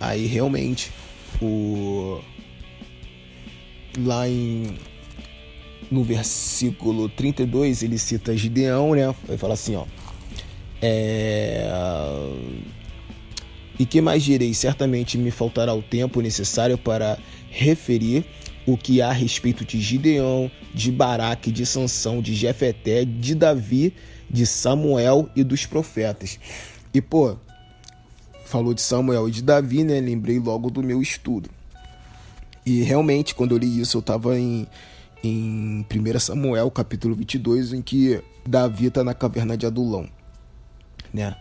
aí 0.00 0.26
realmente 0.26 0.90
o 1.40 2.20
lá 3.98 4.28
em 4.28 4.76
no 5.90 6.02
versículo 6.02 7.08
32 7.08 7.82
ele 7.82 7.98
cita 7.98 8.36
Gideão, 8.36 8.94
né? 8.94 9.14
Ele 9.28 9.38
fala 9.38 9.54
assim, 9.54 9.76
ó. 9.76 9.84
É... 10.82 11.68
E 13.78 13.84
que 13.84 14.00
mais 14.00 14.22
direi? 14.22 14.52
Certamente 14.54 15.18
me 15.18 15.30
faltará 15.30 15.74
o 15.74 15.82
tempo 15.82 16.20
necessário 16.20 16.78
para 16.78 17.18
referir 17.50 18.24
o 18.66 18.76
que 18.76 19.00
há 19.00 19.10
a 19.10 19.12
respeito 19.12 19.64
de 19.64 19.80
Gideão, 19.80 20.50
de 20.74 20.90
Baraque, 20.90 21.52
de 21.52 21.64
Sansão, 21.64 22.20
de 22.20 22.34
Jefeté, 22.34 23.04
de 23.04 23.34
Davi, 23.34 23.92
de 24.28 24.46
Samuel 24.46 25.28
e 25.34 25.42
dos 25.42 25.66
profetas. 25.66 26.38
E 26.92 27.00
pô, 27.00 27.36
falou 28.44 28.74
de 28.74 28.80
Samuel 28.80 29.28
e 29.28 29.30
de 29.30 29.42
Davi, 29.42 29.84
né? 29.84 30.00
Lembrei 30.00 30.38
logo 30.38 30.70
do 30.70 30.82
meu 30.82 31.02
estudo. 31.02 31.50
E 32.64 32.82
realmente, 32.82 33.34
quando 33.34 33.52
eu 33.52 33.58
li 33.58 33.80
isso, 33.80 33.96
eu 33.96 34.00
estava 34.00 34.38
em, 34.38 34.66
em 35.22 35.86
1 35.90 36.18
Samuel, 36.18 36.70
capítulo 36.70 37.14
22, 37.14 37.72
em 37.72 37.82
que 37.82 38.20
Davi 38.46 38.86
está 38.86 39.04
na 39.04 39.14
caverna 39.14 39.56
de 39.56 39.66
Adulão, 39.66 40.08
né? 41.12 41.36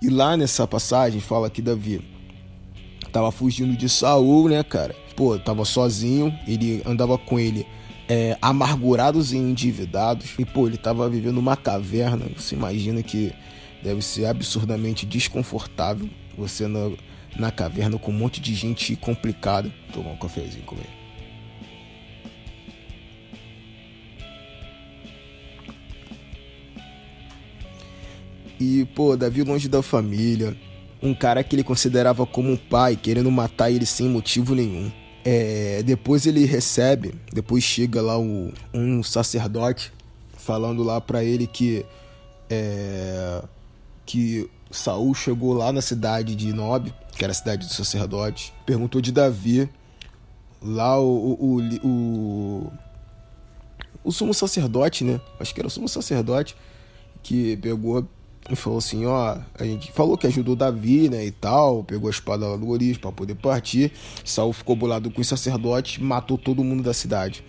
E 0.00 0.08
lá 0.08 0.36
nessa 0.36 0.66
passagem 0.66 1.20
fala 1.20 1.50
que 1.50 1.60
Davi 1.60 2.02
tava 3.12 3.30
fugindo 3.30 3.76
de 3.76 3.88
Saul, 3.88 4.48
né, 4.48 4.62
cara? 4.62 4.96
Pô, 5.14 5.38
tava 5.38 5.64
sozinho, 5.66 6.34
ele 6.46 6.82
andava 6.86 7.18
com 7.18 7.38
ele 7.38 7.66
é, 8.10 8.36
amargurados 8.42 9.32
e 9.32 9.36
endividados. 9.36 10.34
E, 10.36 10.44
pô, 10.44 10.66
ele 10.66 10.76
tava 10.76 11.08
vivendo 11.08 11.38
uma 11.38 11.56
caverna. 11.56 12.26
Você 12.36 12.56
imagina 12.56 13.04
que 13.04 13.32
deve 13.84 14.02
ser 14.02 14.26
absurdamente 14.26 15.06
desconfortável 15.06 16.10
você 16.36 16.66
na, 16.66 16.90
na 17.38 17.52
caverna 17.52 17.96
com 17.98 18.10
um 18.10 18.14
monte 18.14 18.40
de 18.40 18.52
gente 18.52 18.96
complicada. 18.96 19.72
Tomar 19.92 20.10
um 20.10 20.16
cafezinho 20.16 20.64
comigo. 20.64 20.88
E, 28.58 28.84
pô, 28.86 29.16
Davi 29.16 29.44
longe 29.44 29.68
da 29.68 29.82
família. 29.82 30.56
Um 31.00 31.14
cara 31.14 31.44
que 31.44 31.54
ele 31.54 31.62
considerava 31.62 32.26
como 32.26 32.50
um 32.50 32.56
pai, 32.56 32.96
querendo 32.96 33.30
matar 33.30 33.70
ele 33.70 33.86
sem 33.86 34.08
motivo 34.08 34.54
nenhum. 34.54 34.90
É, 35.24 35.82
depois 35.82 36.26
ele 36.26 36.44
recebe, 36.46 37.14
depois 37.32 37.62
chega 37.62 38.00
lá 38.00 38.18
o, 38.18 38.52
um 38.72 39.02
sacerdote 39.02 39.92
falando 40.32 40.82
lá 40.82 41.00
para 41.00 41.22
ele 41.22 41.46
que 41.46 41.84
é, 42.48 43.42
que 44.06 44.50
Saul 44.70 45.14
chegou 45.14 45.52
lá 45.52 45.72
na 45.72 45.82
cidade 45.82 46.34
de 46.34 46.52
Nob, 46.52 46.92
que 47.16 47.24
era 47.24 47.32
a 47.32 47.34
cidade 47.34 47.66
do 47.66 47.72
sacerdote, 47.72 48.52
perguntou 48.64 49.00
de 49.00 49.12
Davi. 49.12 49.68
Lá 50.62 51.00
o, 51.00 51.06
o, 51.06 51.56
o, 51.56 51.88
o, 51.88 52.72
o 54.04 54.12
sumo 54.12 54.34
sacerdote, 54.34 55.04
né? 55.04 55.18
Acho 55.38 55.54
que 55.54 55.60
era 55.60 55.66
o 55.66 55.70
sumo 55.70 55.88
sacerdote 55.88 56.54
que 57.22 57.56
pegou 57.56 58.06
e 58.48 58.56
falou 58.56 58.78
assim, 58.78 59.06
ó, 59.06 59.36
a 59.58 59.64
gente 59.64 59.92
falou 59.92 60.16
que 60.16 60.26
ajudou 60.26 60.56
Davi, 60.56 61.08
né, 61.08 61.24
e 61.24 61.30
tal, 61.30 61.84
pegou 61.84 62.08
a 62.08 62.10
espada 62.10 62.48
lá 62.48 62.56
do 62.56 62.66
Golias 62.66 62.96
para 62.96 63.12
poder 63.12 63.34
partir. 63.34 63.92
Saul 64.24 64.52
ficou 64.52 64.74
bolado 64.74 65.10
com 65.10 65.20
os 65.20 65.28
sacerdotes, 65.28 65.98
matou 65.98 66.38
todo 66.38 66.64
mundo 66.64 66.82
da 66.82 66.94
cidade. 66.94 67.44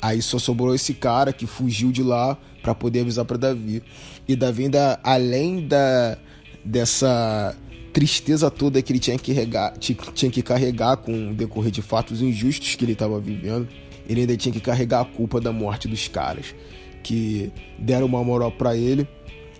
Aí 0.00 0.22
só 0.22 0.38
sobrou 0.38 0.74
esse 0.74 0.94
cara 0.94 1.32
que 1.32 1.46
fugiu 1.46 1.90
de 1.90 2.02
lá 2.02 2.38
para 2.62 2.74
poder 2.74 3.00
avisar 3.00 3.24
para 3.24 3.36
Davi. 3.36 3.82
E 4.28 4.36
Davi 4.36 4.64
ainda 4.64 5.00
além 5.02 5.66
da 5.66 6.18
dessa 6.64 7.56
tristeza 7.92 8.50
toda 8.50 8.80
que 8.82 8.92
ele 8.92 9.00
tinha 9.00 9.18
que, 9.18 9.32
regar, 9.32 9.76
tinha 9.78 10.30
que 10.30 10.42
carregar 10.42 10.98
com 10.98 11.30
o 11.30 11.34
decorrer 11.34 11.70
de 11.70 11.80
fatos 11.80 12.20
injustos 12.20 12.74
que 12.74 12.84
ele 12.84 12.92
estava 12.92 13.18
vivendo, 13.18 13.66
ele 14.08 14.20
ainda 14.20 14.36
tinha 14.36 14.52
que 14.52 14.60
carregar 14.60 15.00
a 15.00 15.04
culpa 15.04 15.40
da 15.40 15.50
morte 15.50 15.88
dos 15.88 16.06
caras 16.06 16.54
que 17.02 17.50
deram 17.78 18.06
uma 18.06 18.22
moral 18.22 18.52
para 18.52 18.76
ele, 18.76 19.08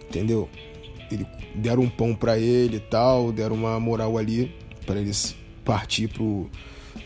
entendeu? 0.09 0.49
Ele 1.11 1.27
deram 1.55 1.83
um 1.83 1.88
pão 1.88 2.15
para 2.15 2.38
ele 2.38 2.77
e 2.77 2.81
tal, 2.81 3.33
deram 3.33 3.57
uma 3.57 3.79
moral 3.81 4.19
ali 4.19 4.55
para 4.87 5.00
ele 5.00 5.12
partir 5.65 6.09
pro 6.09 6.49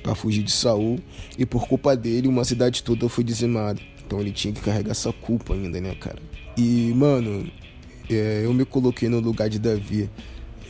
para 0.03 0.15
fugir 0.15 0.43
de 0.43 0.51
Saul 0.51 0.99
e 1.39 1.47
por 1.47 1.69
culpa 1.69 1.97
dele 1.97 2.27
uma 2.27 2.45
cidade 2.45 2.83
toda 2.83 3.09
foi 3.09 3.23
dizimada. 3.23 3.81
Então 4.05 4.21
ele 4.21 4.33
tinha 4.33 4.53
que 4.53 4.61
carregar 4.61 4.91
essa 4.91 5.13
culpa 5.13 5.55
ainda, 5.55 5.81
né, 5.81 5.95
cara? 5.95 6.19
E 6.57 6.93
mano, 6.95 7.51
é, 8.11 8.43
eu 8.45 8.53
me 8.53 8.65
coloquei 8.65 9.09
no 9.09 9.21
lugar 9.21 9.49
de 9.49 9.59
Davi. 9.59 10.11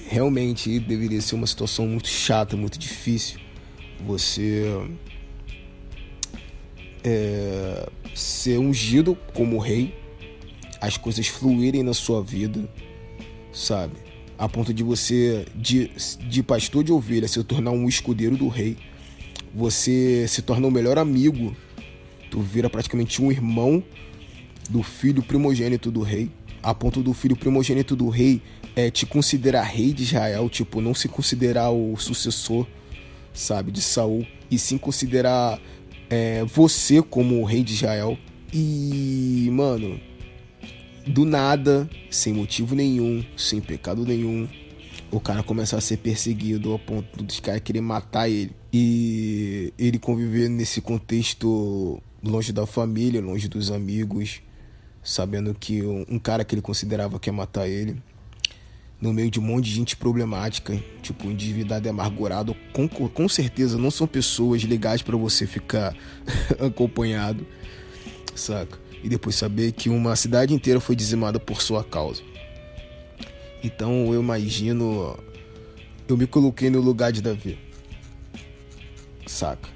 Realmente 0.08 0.78
deveria 0.78 1.20
ser 1.20 1.34
uma 1.34 1.46
situação 1.46 1.86
muito 1.86 2.08
chata, 2.08 2.56
muito 2.56 2.78
difícil. 2.78 3.40
Você 4.06 4.64
é, 7.04 7.88
ser 8.14 8.58
ungido 8.58 9.16
como 9.34 9.58
rei, 9.58 9.94
as 10.82 10.98
coisas 10.98 11.26
fluírem 11.28 11.82
na 11.82 11.94
sua 11.94 12.22
vida, 12.22 12.68
sabe? 13.52 13.94
A 14.36 14.46
ponto 14.48 14.74
de 14.74 14.82
você, 14.82 15.46
de, 15.54 15.90
de 16.28 16.42
pastor 16.42 16.84
de 16.84 16.92
ovelha, 16.92 17.26
se 17.26 17.42
tornar 17.44 17.70
um 17.70 17.88
escudeiro 17.88 18.36
do 18.36 18.48
rei. 18.48 18.76
Você 19.54 20.26
se 20.28 20.42
torna 20.42 20.66
o 20.66 20.70
melhor 20.70 20.98
amigo. 20.98 21.56
Tu 22.30 22.40
vira 22.40 22.68
praticamente 22.68 23.22
um 23.22 23.30
irmão 23.30 23.82
do 24.68 24.82
filho 24.82 25.22
primogênito 25.22 25.90
do 25.90 26.02
rei 26.02 26.30
a 26.62 26.72
ponto 26.72 27.02
do 27.02 27.12
filho 27.12 27.36
primogênito 27.36 27.96
do 27.96 28.08
rei 28.08 28.40
é, 28.76 28.90
te 28.90 29.04
considerar 29.04 29.62
rei 29.62 29.92
de 29.92 30.04
Israel, 30.04 30.48
tipo, 30.48 30.80
não 30.80 30.94
se 30.94 31.08
considerar 31.08 31.70
o 31.70 31.96
sucessor, 31.96 32.66
sabe, 33.34 33.70
de 33.70 33.82
Saul, 33.82 34.26
e 34.50 34.58
sim 34.58 34.78
considerar 34.78 35.60
é, 36.08 36.44
você 36.44 37.02
como 37.02 37.40
o 37.40 37.44
rei 37.44 37.62
de 37.62 37.74
Israel. 37.74 38.16
E, 38.52 39.48
mano, 39.52 40.00
do 41.06 41.24
nada, 41.24 41.88
sem 42.10 42.32
motivo 42.32 42.74
nenhum, 42.74 43.24
sem 43.36 43.60
pecado 43.60 44.04
nenhum, 44.04 44.48
o 45.10 45.20
cara 45.20 45.42
começa 45.42 45.76
a 45.76 45.80
ser 45.80 45.98
perseguido 45.98 46.72
ao 46.72 46.78
ponto 46.78 47.22
dos 47.22 47.38
caras 47.38 47.60
querer 47.60 47.82
matar 47.82 48.28
ele. 48.28 48.56
E 48.72 49.72
ele 49.78 49.98
conviver 49.98 50.48
nesse 50.48 50.80
contexto 50.80 52.00
longe 52.22 52.52
da 52.52 52.66
família, 52.66 53.20
longe 53.20 53.46
dos 53.46 53.70
amigos, 53.70 54.40
sabendo 55.02 55.54
que 55.54 55.82
um, 55.82 56.18
cara 56.18 56.44
que 56.44 56.54
ele 56.54 56.62
considerava 56.62 57.18
que 57.18 57.28
ia 57.28 57.32
matar 57.32 57.68
ele, 57.68 58.00
no 58.98 59.12
meio 59.12 59.30
de 59.30 59.38
um 59.38 59.42
monte 59.42 59.64
de 59.64 59.74
gente 59.74 59.96
problemática, 59.96 60.80
tipo, 61.02 61.26
endividado 61.26 61.86
e 61.86 61.90
amargurado, 61.90 62.56
com, 62.72 62.88
com 62.88 63.28
certeza 63.28 63.76
não 63.76 63.90
são 63.90 64.06
pessoas 64.06 64.62
legais 64.64 65.02
para 65.02 65.16
você 65.16 65.46
ficar 65.46 65.94
acompanhado, 66.58 67.46
saca? 68.34 68.81
E 69.02 69.08
depois 69.08 69.34
saber 69.34 69.72
que 69.72 69.88
uma 69.88 70.14
cidade 70.16 70.54
inteira 70.54 70.80
foi 70.80 70.94
dizimada 70.94 71.40
por 71.40 71.60
sua 71.60 71.82
causa. 71.82 72.22
Então 73.62 74.12
eu 74.12 74.20
imagino, 74.20 75.18
eu 76.08 76.16
me 76.16 76.26
coloquei 76.26 76.70
no 76.70 76.80
lugar 76.80 77.12
de 77.12 77.22
Davi. 77.22 77.58
Saca? 79.26 79.68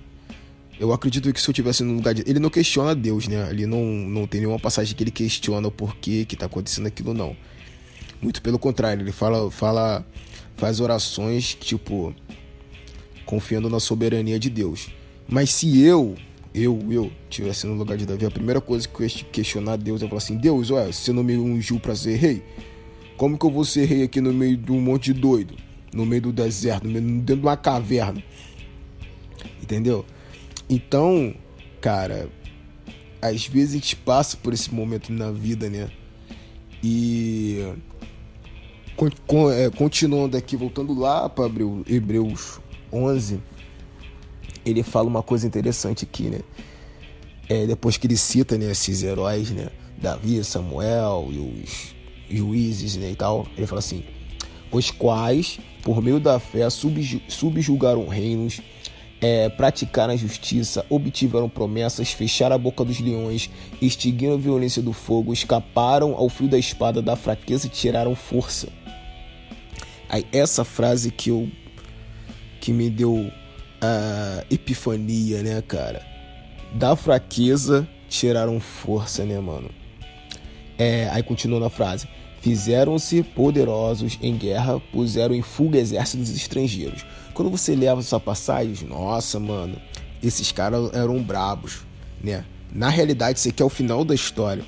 Eu 0.79 0.93
acredito 0.93 1.33
que 1.33 1.41
se 1.41 1.49
eu 1.49 1.55
tivesse 1.55 1.83
no 1.83 1.95
lugar 1.95 2.13
de. 2.13 2.23
Ele 2.29 2.39
não 2.39 2.51
questiona 2.51 2.95
Deus, 2.95 3.27
né? 3.29 3.49
Ele 3.51 3.65
não, 3.65 3.83
não 3.83 4.27
tem 4.27 4.41
nenhuma 4.41 4.59
passagem 4.59 4.95
que 4.95 5.03
ele 5.03 5.11
questiona 5.11 5.69
o 5.69 5.71
porquê 5.71 6.27
que 6.27 6.37
tá 6.37 6.47
acontecendo 6.47 6.87
aquilo, 6.87 7.15
não. 7.15 7.35
Muito 8.21 8.43
pelo 8.43 8.59
contrário, 8.59 9.03
ele 9.03 9.13
fala, 9.13 9.51
fala 9.51 10.07
faz 10.57 10.81
orações, 10.81 11.55
tipo, 11.55 12.15
confiando 13.25 13.71
na 13.71 13.81
soberania 13.81 14.39
de 14.39 14.51
Deus. 14.51 14.91
Mas 15.29 15.51
se 15.51 15.81
eu, 15.81 16.15
eu, 16.57 16.81
eu, 16.91 17.13
tivesse 17.29 17.67
no 17.67 17.75
lugar 17.75 17.99
de 17.99 18.07
Davi, 18.07 18.25
a 18.25 18.31
primeira 18.31 18.63
coisa 18.63 18.89
que 18.89 19.03
eu 19.03 19.07
ia 19.07 19.25
questionar 19.31 19.77
Deus 19.77 20.03
é 20.03 20.09
falar 20.09 20.19
assim: 20.19 20.39
Deus, 20.39 20.71
ué, 20.71 20.91
você 20.91 21.13
não 21.13 21.23
me 21.23 21.37
ungiu 21.37 21.79
pra 21.79 21.95
ser 21.95 22.17
rei? 22.17 22.43
Como 23.19 23.39
que 23.39 23.45
eu 23.45 23.51
vou 23.51 23.65
ser 23.65 23.85
rei 23.85 24.05
aqui 24.05 24.21
no 24.21 24.33
meio 24.33 24.57
de 24.57 24.73
um 24.73 24.81
monte 24.81 25.13
de 25.13 25.21
doido? 25.21 25.55
No 25.93 26.07
meio 26.07 26.23
do 26.23 26.33
deserto, 26.33 26.89
dentro 26.89 27.25
de 27.25 27.33
uma 27.35 27.57
caverna? 27.57 28.23
Entendeu? 29.63 30.05
Então, 30.69 31.35
cara, 31.81 32.29
às 33.21 33.47
vezes 33.47 33.71
a 33.71 33.75
gente 33.75 33.97
passa 33.97 34.37
por 34.37 34.53
esse 34.53 34.73
momento 34.73 35.13
na 35.13 35.31
vida, 35.31 35.69
né? 35.69 35.91
E 36.83 37.65
é, 39.53 39.71
continuando 39.71 40.37
aqui, 40.37 40.57
voltando 40.57 40.99
lá 40.99 41.29
para 41.29 41.51
Hebreus 41.87 42.61
11, 42.91 43.41
ele 44.67 44.83
fala 44.83 45.09
uma 45.09 45.23
coisa 45.23 45.47
interessante 45.47 46.05
aqui, 46.05 46.25
né? 46.25 46.41
É, 47.49 47.65
depois 47.67 47.97
que 47.97 48.07
ele 48.07 48.17
cita 48.17 48.59
né, 48.59 48.71
esses 48.71 49.03
heróis, 49.03 49.51
né? 49.51 49.69
Davi, 49.97 50.43
Samuel 50.45 51.29
e 51.31 51.39
os 51.39 51.95
juízes 52.29 52.97
né, 52.97 53.13
e 53.13 53.17
tal, 53.17 53.47
ele 53.57 53.67
fala 53.67 53.79
assim: 53.79 54.03
os 54.71 54.91
quais, 54.91 55.59
por 55.83 56.03
meio 56.03 56.21
da 56.21 56.39
fé, 56.39 56.69
subjugaram 56.71 58.07
reinos 58.09 58.61
é, 59.21 59.49
praticaram 59.49 60.13
a 60.13 60.17
justiça, 60.17 60.85
obtiveram 60.91 61.49
promessas, 61.49 62.13
fecharam 62.13 62.55
a 62.55 62.59
boca 62.59 62.85
dos 62.85 63.01
leões, 63.01 63.51
extinguiram 63.81 64.35
a 64.35 64.39
violência 64.39 64.83
do 64.83 64.93
fogo, 64.93 65.33
escaparam 65.33 66.15
ao 66.15 66.29
fio 66.29 66.49
da 66.49 66.59
espada 66.59 67.01
da 67.01 67.17
fraqueza 67.17 67.67
e 67.67 67.71
tiraram 67.71 68.15
força. 68.15 68.69
Aí 70.09 70.25
essa 70.33 70.65
frase 70.65 71.11
que 71.11 71.31
eu 71.31 71.49
que 72.61 72.73
me 72.73 72.91
deu 72.91 73.31
a 73.81 74.45
epifania, 74.51 75.43
né, 75.43 75.63
cara? 75.63 76.03
Da 76.75 76.95
fraqueza 76.97 77.87
tiraram 78.09 78.61
força, 78.61 79.25
né, 79.25 79.39
mano? 79.39 79.71
É, 80.79 81.09
aí 81.11 81.23
continua 81.23 81.61
na 81.61 81.71
frase. 81.71 82.07
Fizeram-se 82.41 83.23
poderosos 83.23 84.19
em 84.23 84.37
guerra, 84.37 84.79
puseram 84.93 85.35
em 85.35 85.43
fuga 85.43 85.79
exércitos 85.79 86.31
estrangeiros. 86.31 87.05
Quando 87.35 87.51
você 87.51 87.75
leva 87.75 88.01
essa 88.01 88.21
passagem, 88.21 88.89
nossa, 88.89 89.41
mano, 89.41 89.81
esses 90.23 90.53
caras 90.53 90.93
eram 90.95 91.23
brabos, 91.23 91.81
né? 92.23 92.45
Na 92.73 92.89
realidade, 92.89 93.39
isso 93.39 93.49
aqui 93.49 93.63
é 93.63 93.67
o 93.67 93.71
final 93.71 94.05
da 94.05 94.15
história. 94.15 94.65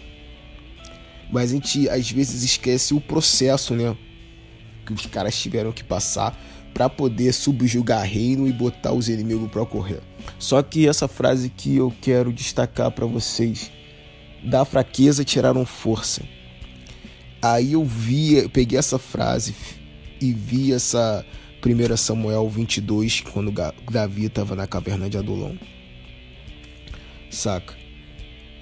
Mas 1.31 1.50
a 1.50 1.55
gente 1.55 1.88
às 1.88 2.11
vezes 2.11 2.43
esquece 2.43 2.95
o 2.95 3.00
processo, 3.00 3.75
né? 3.75 3.97
Que 4.87 4.93
os 4.93 5.07
caras 5.07 5.38
tiveram 5.38 5.73
que 5.73 5.85
passar 5.85 6.37
para 6.78 6.88
poder 6.88 7.32
subjugar 7.32 8.04
reino 8.04 8.47
e 8.47 8.52
botar 8.52 8.92
os 8.92 9.08
inimigos 9.08 9.50
para 9.50 9.66
correr. 9.66 10.00
Só 10.38 10.62
que 10.62 10.87
essa 10.87 11.08
frase 11.08 11.50
que 11.50 11.76
eu 11.76 11.92
quero 12.00 12.32
destacar 12.32 12.92
para 12.92 13.04
vocês, 13.04 13.68
da 14.44 14.64
fraqueza 14.64 15.25
tiraram 15.25 15.66
força. 15.66 16.23
Aí 17.42 17.73
eu 17.73 17.85
vi, 17.85 18.35
eu 18.35 18.48
peguei 18.48 18.79
essa 18.79 18.96
frase 18.96 19.57
e 20.20 20.33
vi 20.33 20.72
essa 20.72 21.26
1 21.66 21.96
Samuel 21.96 22.48
22, 22.48 23.22
quando 23.22 23.53
Davi 23.90 24.26
estava 24.26 24.55
na 24.55 24.68
caverna 24.68 25.11
de 25.11 25.18
Adulão. 25.18 25.59
Saca? 27.29 27.74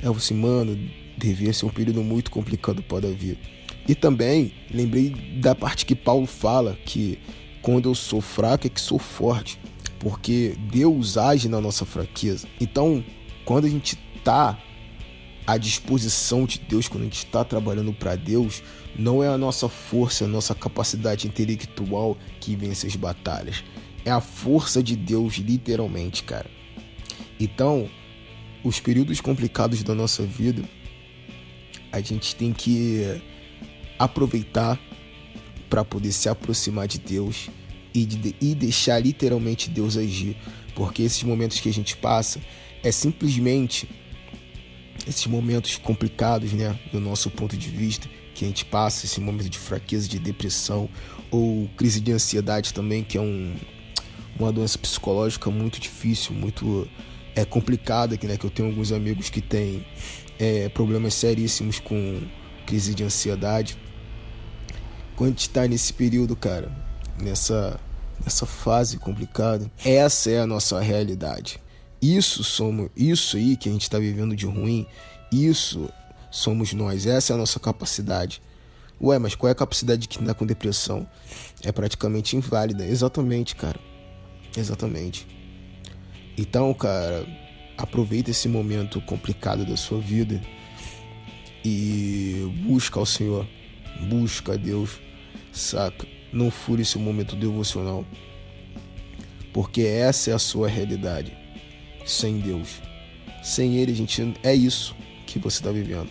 É 0.02 0.08
assim, 0.08 0.32
mano, 0.32 0.74
devia 1.18 1.52
ser 1.52 1.66
um 1.66 1.70
período 1.70 2.02
muito 2.02 2.30
complicado 2.30 2.82
para 2.82 3.08
Davi. 3.08 3.36
E 3.86 3.94
também 3.94 4.54
lembrei 4.72 5.10
da 5.38 5.54
parte 5.54 5.84
que 5.84 5.94
Paulo 5.94 6.24
fala 6.24 6.78
que 6.82 7.18
quando 7.66 7.88
eu 7.88 7.96
sou 7.96 8.20
fraco 8.20 8.68
é 8.68 8.70
que 8.70 8.80
sou 8.80 8.96
forte, 8.96 9.58
porque 9.98 10.54
Deus 10.70 11.18
age 11.18 11.48
na 11.48 11.60
nossa 11.60 11.84
fraqueza. 11.84 12.46
Então, 12.60 13.04
quando 13.44 13.64
a 13.64 13.68
gente 13.68 13.96
tá 14.22 14.56
a 15.44 15.58
disposição 15.58 16.44
de 16.44 16.60
Deus, 16.60 16.86
quando 16.86 17.02
a 17.02 17.06
gente 17.06 17.24
está 17.24 17.44
trabalhando 17.44 17.92
para 17.92 18.14
Deus, 18.14 18.62
não 18.96 19.20
é 19.20 19.26
a 19.26 19.36
nossa 19.36 19.68
força, 19.68 20.26
a 20.26 20.28
nossa 20.28 20.54
capacidade 20.54 21.26
intelectual 21.26 22.16
que 22.38 22.54
vence 22.54 22.86
as 22.86 22.94
batalhas. 22.94 23.64
É 24.04 24.12
a 24.12 24.20
força 24.20 24.80
de 24.80 24.94
Deus, 24.94 25.34
literalmente, 25.34 26.22
cara. 26.22 26.48
Então, 27.40 27.90
os 28.62 28.78
períodos 28.78 29.20
complicados 29.20 29.82
da 29.82 29.92
nossa 29.92 30.22
vida, 30.22 30.62
a 31.90 32.00
gente 32.00 32.36
tem 32.36 32.52
que 32.52 33.20
aproveitar 33.98 34.78
para 35.68 35.84
poder 35.84 36.12
se 36.12 36.28
aproximar 36.28 36.86
de 36.86 36.98
Deus 36.98 37.48
e, 37.94 38.04
de, 38.04 38.34
e 38.40 38.54
deixar 38.54 38.98
literalmente 39.00 39.70
Deus 39.70 39.96
agir. 39.96 40.36
Porque 40.74 41.02
esses 41.02 41.22
momentos 41.22 41.60
que 41.60 41.68
a 41.68 41.72
gente 41.72 41.96
passa 41.96 42.40
é 42.82 42.92
simplesmente 42.92 43.88
esses 45.06 45.26
momentos 45.26 45.76
complicados, 45.76 46.52
né, 46.52 46.78
do 46.92 47.00
nosso 47.00 47.30
ponto 47.30 47.56
de 47.56 47.68
vista, 47.68 48.08
que 48.34 48.44
a 48.44 48.48
gente 48.48 48.64
passa, 48.64 49.06
esse 49.06 49.20
momento 49.20 49.48
de 49.48 49.58
fraqueza, 49.58 50.08
de 50.08 50.18
depressão 50.18 50.88
ou 51.30 51.68
crise 51.76 52.00
de 52.00 52.12
ansiedade 52.12 52.74
também, 52.74 53.02
que 53.02 53.16
é 53.16 53.20
um, 53.20 53.54
uma 54.38 54.52
doença 54.52 54.76
psicológica 54.78 55.50
muito 55.50 55.80
difícil, 55.80 56.34
muito 56.34 56.88
é, 57.34 57.44
complicada, 57.44 58.16
que, 58.16 58.26
né, 58.26 58.36
que 58.36 58.44
eu 58.44 58.50
tenho 58.50 58.68
alguns 58.68 58.92
amigos 58.92 59.30
que 59.30 59.40
têm 59.40 59.86
é, 60.38 60.68
problemas 60.68 61.14
seríssimos 61.14 61.78
com 61.78 62.20
crise 62.66 62.94
de 62.94 63.04
ansiedade. 63.04 63.76
Quando 65.16 65.28
a 65.28 65.30
gente 65.32 65.48
está 65.48 65.66
nesse 65.66 65.92
período, 65.92 66.36
cara, 66.36 66.70
nessa, 67.18 67.80
nessa 68.22 68.44
fase 68.44 68.98
complicada, 68.98 69.70
essa 69.84 70.30
é 70.30 70.40
a 70.40 70.46
nossa 70.46 70.78
realidade. 70.80 71.58
Isso 72.00 72.44
somos, 72.44 72.90
isso 72.94 73.36
aí 73.38 73.56
que 73.56 73.68
a 73.68 73.72
gente 73.72 73.82
está 73.82 73.98
vivendo 73.98 74.36
de 74.36 74.44
ruim, 74.44 74.86
isso 75.32 75.88
somos 76.30 76.74
nós. 76.74 77.06
Essa 77.06 77.32
é 77.32 77.34
a 77.34 77.38
nossa 77.38 77.58
capacidade. 77.58 78.42
Ué, 79.00 79.18
mas 79.18 79.34
qual 79.34 79.48
é 79.48 79.52
a 79.52 79.54
capacidade 79.54 80.02
de 80.02 80.08
quem 80.08 80.26
com 80.34 80.46
depressão? 80.46 81.06
É 81.62 81.72
praticamente 81.72 82.36
inválida. 82.36 82.84
Exatamente, 82.84 83.56
cara. 83.56 83.80
Exatamente. 84.56 85.26
Então, 86.36 86.72
cara, 86.74 87.26
aproveita 87.76 88.30
esse 88.30 88.48
momento 88.48 89.00
complicado 89.02 89.64
da 89.64 89.76
sua 89.76 90.00
vida 90.00 90.40
e 91.64 92.50
busca 92.66 92.98
ao 92.98 93.06
Senhor. 93.06 93.46
Busca 94.08 94.52
a 94.52 94.56
Deus, 94.56 95.00
saca? 95.58 96.06
Não 96.32 96.50
fure 96.50 96.82
esse 96.82 96.98
momento 96.98 97.34
devocional. 97.36 98.04
Porque 99.52 99.82
essa 99.82 100.30
é 100.30 100.34
a 100.34 100.38
sua 100.38 100.68
realidade 100.68 101.36
sem 102.04 102.38
Deus. 102.38 102.80
Sem 103.42 103.76
Ele, 103.76 103.94
gente 103.94 104.34
é 104.42 104.54
isso 104.54 104.94
que 105.26 105.38
você 105.38 105.58
está 105.58 105.70
vivendo. 105.70 106.08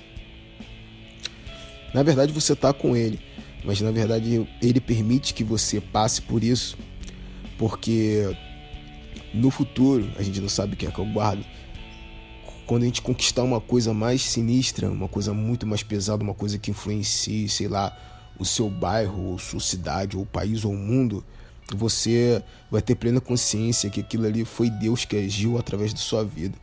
Na 1.93 2.03
verdade, 2.03 2.33
você 2.33 2.53
está 2.53 2.73
com 2.73 2.95
Ele, 2.95 3.19
mas 3.63 3.79
na 3.79 3.91
verdade 3.91 4.47
Ele 4.61 4.81
permite 4.81 5.33
que 5.33 5.43
você 5.43 5.79
passe 5.79 6.21
por 6.21 6.43
isso, 6.43 6.77
porque 7.57 8.35
no 9.33 9.49
futuro 9.49 10.09
a 10.17 10.21
gente 10.21 10.41
não 10.41 10.49
sabe 10.49 10.73
o 10.73 10.77
que 10.77 10.85
é 10.85 10.91
que 10.91 10.99
eu 10.99 11.05
guardo. 11.05 11.45
Quando 12.65 12.83
a 12.83 12.85
gente 12.85 13.01
conquistar 13.01 13.43
uma 13.43 13.61
coisa 13.61 13.93
mais 13.93 14.21
sinistra, 14.21 14.89
uma 14.89 15.07
coisa 15.07 15.33
muito 15.33 15.67
mais 15.67 15.83
pesada, 15.83 16.23
uma 16.23 16.33
coisa 16.33 16.57
que 16.57 16.71
influencie, 16.71 17.47
sei 17.47 17.67
lá, 17.67 17.95
o 18.37 18.45
seu 18.45 18.69
bairro, 18.69 19.31
ou 19.31 19.39
sua 19.39 19.59
cidade, 19.59 20.17
ou 20.17 20.23
o 20.23 20.25
país, 20.25 20.65
ou 20.65 20.71
o 20.71 20.77
mundo, 20.77 21.23
você 21.73 22.43
vai 22.69 22.81
ter 22.81 22.95
plena 22.95 23.19
consciência 23.19 23.89
que 23.89 24.01
aquilo 24.01 24.25
ali 24.25 24.45
foi 24.45 24.69
Deus 24.69 25.05
que 25.05 25.15
agiu 25.15 25.57
através 25.57 25.93
da 25.93 25.99
sua 25.99 26.23
vida, 26.23 26.57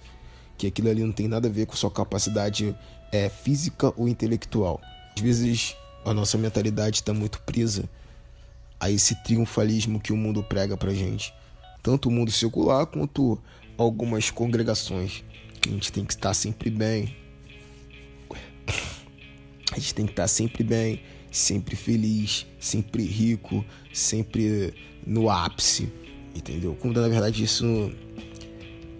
que 0.56 0.66
aquilo 0.66 0.88
ali 0.88 1.02
não 1.02 1.12
tem 1.12 1.26
nada 1.26 1.48
a 1.48 1.50
ver 1.50 1.66
com 1.66 1.74
sua 1.74 1.90
capacidade 1.90 2.76
é, 3.10 3.28
física 3.28 3.92
ou 3.96 4.08
intelectual. 4.08 4.80
Às 5.16 5.22
vezes 5.22 5.76
a 6.04 6.14
nossa 6.14 6.38
mentalidade 6.38 6.96
está 6.96 7.12
muito 7.12 7.40
presa 7.42 7.88
a 8.78 8.90
esse 8.90 9.14
triunfalismo 9.22 10.00
que 10.00 10.12
o 10.12 10.16
mundo 10.16 10.42
prega 10.42 10.76
pra 10.76 10.92
gente, 10.92 11.32
tanto 11.82 12.08
o 12.08 12.12
mundo 12.12 12.30
secular 12.30 12.86
quanto 12.86 13.38
algumas 13.76 14.30
congregações. 14.30 15.24
A 15.64 15.68
gente 15.68 15.92
tem 15.92 16.04
que 16.04 16.12
estar 16.12 16.34
sempre 16.34 16.70
bem. 16.70 17.16
A 19.72 19.78
gente 19.78 19.94
tem 19.94 20.04
que 20.04 20.12
estar 20.12 20.28
sempre 20.28 20.62
bem, 20.62 21.00
sempre 21.32 21.74
feliz, 21.74 22.46
sempre 22.60 23.02
rico, 23.04 23.64
sempre 23.92 24.74
no 25.04 25.30
ápice, 25.30 25.90
entendeu? 26.36 26.76
Quando 26.78 27.00
na 27.00 27.08
verdade 27.08 27.42
isso 27.42 27.90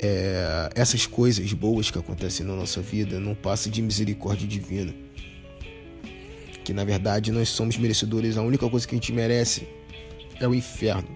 é, 0.01 0.71
essas 0.75 1.07
coisas 1.07 1.53
boas 1.53 1.91
que 1.91 1.99
acontecem 1.99 2.45
na 2.45 2.57
nossa 2.57 2.81
vida 2.81 3.21
não 3.21 3.35
passam 3.35 3.71
de 3.71 3.83
misericórdia 3.83 4.49
divina. 4.49 4.93
Que 6.65 6.73
na 6.73 6.85
verdade 6.85 7.31
nós 7.31 7.51
somos 7.51 7.77
merecedores, 7.77 8.39
a 8.39 8.43
única 8.43 8.69
coisa 8.69 8.89
que 8.89 8.95
a 8.95 8.99
gente 8.99 9.13
merece 9.13 9.69
é 10.41 10.49
o 10.49 10.55
inferno. 10.55 11.09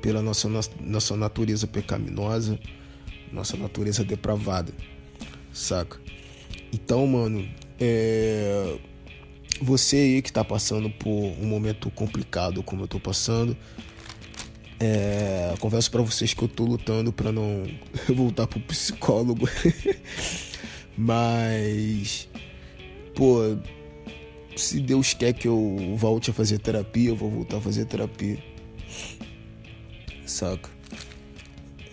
Pela 0.00 0.22
nossa, 0.22 0.48
nossa 0.80 1.16
natureza 1.16 1.66
pecaminosa, 1.66 2.58
nossa 3.32 3.56
natureza 3.56 4.04
depravada, 4.04 4.72
saca? 5.52 6.00
Então, 6.72 7.06
mano, 7.06 7.46
é... 7.78 8.78
você 9.60 9.96
aí 9.96 10.22
que 10.22 10.32
tá 10.32 10.44
passando 10.44 10.90
por 10.90 11.10
um 11.10 11.46
momento 11.46 11.90
complicado 11.90 12.62
como 12.62 12.84
eu 12.84 12.88
tô 12.88 12.98
passando, 12.98 13.56
é, 14.78 15.54
confesso 15.60 15.90
para 15.90 16.00
vocês 16.02 16.32
que 16.32 16.42
eu 16.42 16.48
tô 16.48 16.64
lutando 16.64 17.12
para 17.12 17.30
não 17.30 17.64
voltar 18.08 18.46
pro 18.46 18.60
psicólogo. 18.60 19.48
Mas, 20.96 22.28
pô, 23.14 23.56
se 24.56 24.80
Deus 24.80 25.14
quer 25.14 25.32
que 25.32 25.48
eu 25.48 25.94
volte 25.96 26.30
a 26.30 26.34
fazer 26.34 26.58
terapia, 26.58 27.10
eu 27.10 27.16
vou 27.16 27.30
voltar 27.30 27.58
a 27.58 27.60
fazer 27.60 27.84
terapia. 27.84 28.38
Saca? 30.26 30.68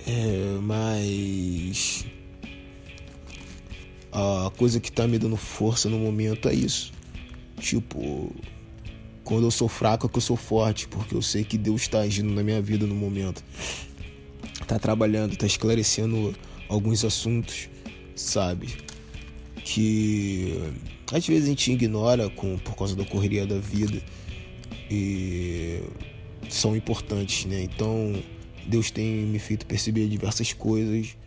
É, 0.06 0.60
mas. 0.62 2.06
A 4.12 4.50
coisa 4.58 4.80
que 4.80 4.92
tá 4.92 5.08
me 5.08 5.20
dando 5.20 5.36
força 5.36 5.90
no 5.90 6.00
momento 6.00 6.48
é 6.48 6.54
isso. 6.54 6.92
Tipo, 7.60 8.34
quando 9.24 9.46
eu 9.46 9.52
sou 9.52 9.67
fraco 9.67 10.08
é 10.08 10.10
que 10.10 10.17
eu 10.17 10.22
sou 10.22 10.38
forte, 10.38 10.88
porque 10.88 11.13
eu 11.13 11.22
sei 11.22 11.43
que 11.43 11.58
Deus 11.58 11.82
está 11.82 12.00
agindo 12.00 12.34
na 12.34 12.43
minha 12.43 12.62
vida 12.62 12.88
no 12.88 12.96
momento. 12.96 13.43
Tá 14.65 14.80
trabalhando, 14.80 15.36
tá 15.36 15.46
esclarecendo 15.46 16.34
alguns 16.70 17.04
assuntos, 17.04 17.70
sabe? 18.15 18.76
Que 19.63 20.54
às 21.12 21.28
vezes 21.28 21.46
a 21.46 21.50
gente 21.50 21.72
ignora 21.72 22.30
com, 22.30 22.58
por 22.60 22.76
causa 22.76 22.96
da 22.96 23.04
correria 23.04 23.46
da 23.46 23.60
vida 23.60 24.02
e 24.89 25.82
são 26.50 26.76
importantes, 26.76 27.46
né? 27.46 27.63
Então 27.63 28.22
Deus 28.65 28.91
tem 28.91 29.06
me 29.26 29.39
feito 29.39 29.65
perceber 29.65 30.08
diversas 30.08 30.54
coisas, 30.54 31.17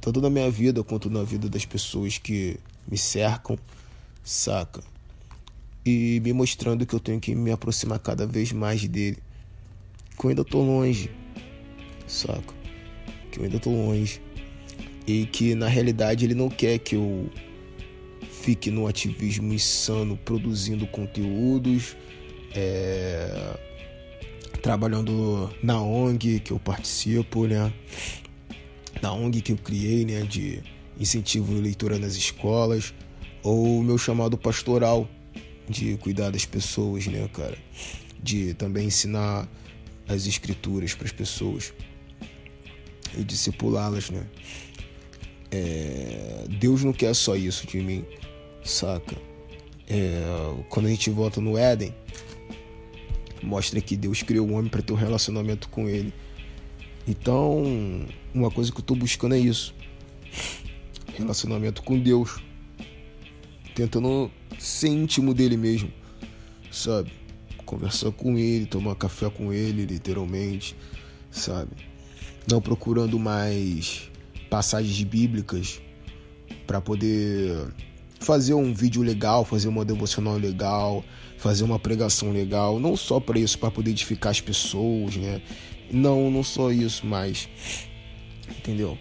tanto 0.00 0.20
na 0.20 0.30
minha 0.30 0.50
vida 0.50 0.82
quanto 0.82 1.08
na 1.08 1.22
vida 1.22 1.48
das 1.48 1.64
pessoas 1.64 2.18
que 2.18 2.58
me 2.88 2.98
cercam, 2.98 3.58
saca? 4.24 4.95
E 5.86 6.20
me 6.20 6.32
mostrando 6.32 6.84
que 6.84 6.94
eu 6.94 6.98
tenho 6.98 7.20
que 7.20 7.32
me 7.34 7.52
aproximar 7.52 8.00
cada 8.00 8.26
vez 8.26 8.50
mais 8.50 8.86
dele. 8.88 9.18
Que 10.18 10.26
eu 10.26 10.30
ainda 10.30 10.44
tô 10.44 10.60
longe, 10.60 11.10
saca? 12.08 12.52
Que 13.30 13.38
eu 13.38 13.44
ainda 13.44 13.60
tô 13.60 13.70
longe. 13.70 14.20
E 15.06 15.26
que 15.26 15.54
na 15.54 15.68
realidade 15.68 16.24
ele 16.24 16.34
não 16.34 16.48
quer 16.48 16.78
que 16.80 16.96
eu 16.96 17.30
fique 18.42 18.70
no 18.70 18.88
ativismo 18.88 19.52
insano 19.52 20.16
produzindo 20.16 20.86
conteúdos, 20.88 21.96
é, 22.52 23.56
trabalhando 24.60 25.48
na 25.62 25.80
ONG 25.80 26.40
que 26.40 26.52
eu 26.52 26.58
participo, 26.58 27.46
né? 27.46 27.72
Na 29.00 29.12
ONG 29.12 29.40
que 29.40 29.52
eu 29.52 29.56
criei, 29.56 30.04
né? 30.04 30.22
De 30.22 30.60
incentivo 30.98 31.56
à 31.56 31.60
leitura 31.60 31.98
nas 31.98 32.16
escolas, 32.16 32.92
ou 33.44 33.82
meu 33.82 33.98
chamado 33.98 34.36
pastoral, 34.36 35.08
de 35.68 35.96
cuidar 35.96 36.30
das 36.30 36.44
pessoas, 36.44 37.06
né, 37.06 37.28
cara? 37.32 37.58
De 38.22 38.54
também 38.54 38.86
ensinar 38.86 39.48
as 40.08 40.26
escrituras 40.26 40.94
para 40.94 41.06
as 41.06 41.12
pessoas 41.12 41.72
e 43.16 43.24
discipulá-las, 43.24 44.10
né? 44.10 44.26
É, 45.50 46.44
Deus 46.58 46.84
não 46.84 46.92
quer 46.92 47.14
só 47.14 47.36
isso 47.36 47.66
de 47.66 47.78
mim, 47.78 48.04
saca? 48.64 49.16
É, 49.88 50.22
quando 50.68 50.86
a 50.86 50.90
gente 50.90 51.10
volta 51.10 51.40
no 51.40 51.56
Éden, 51.56 51.94
mostra 53.42 53.80
que 53.80 53.96
Deus 53.96 54.22
criou 54.22 54.48
o 54.48 54.52
homem 54.54 54.70
para 54.70 54.82
ter 54.82 54.92
um 54.92 54.96
relacionamento 54.96 55.68
com 55.68 55.88
ele. 55.88 56.12
Então, 57.06 57.62
uma 58.34 58.50
coisa 58.50 58.72
que 58.72 58.78
eu 58.78 58.82
estou 58.82 58.96
buscando 58.96 59.34
é 59.34 59.38
isso: 59.38 59.74
relacionamento 61.14 61.82
com 61.82 61.98
Deus, 61.98 62.42
tentando 63.74 64.30
ser 64.58 64.88
íntimo 64.88 65.34
dele 65.34 65.56
mesmo, 65.56 65.92
sabe? 66.70 67.12
Conversar 67.64 68.12
com 68.12 68.38
ele, 68.38 68.66
tomar 68.66 68.94
café 68.94 69.28
com 69.28 69.52
ele, 69.52 69.84
literalmente, 69.84 70.76
sabe? 71.30 71.70
Não 72.50 72.60
procurando 72.60 73.18
mais 73.18 74.10
passagens 74.48 75.02
bíblicas 75.02 75.80
para 76.66 76.80
poder 76.80 77.68
fazer 78.20 78.54
um 78.54 78.72
vídeo 78.72 79.02
legal, 79.02 79.44
fazer 79.44 79.68
uma 79.68 79.84
devocional 79.84 80.36
legal, 80.36 81.04
fazer 81.38 81.64
uma 81.64 81.78
pregação 81.78 82.32
legal, 82.32 82.78
não 82.80 82.96
só 82.96 83.20
para 83.20 83.38
isso, 83.38 83.58
para 83.58 83.70
poder 83.70 83.90
edificar 83.90 84.30
as 84.30 84.40
pessoas, 84.40 85.16
né? 85.16 85.40
Não, 85.90 86.30
não 86.30 86.42
só 86.42 86.70
isso, 86.70 87.06
mas 87.06 87.48
entendeu? 88.58 88.98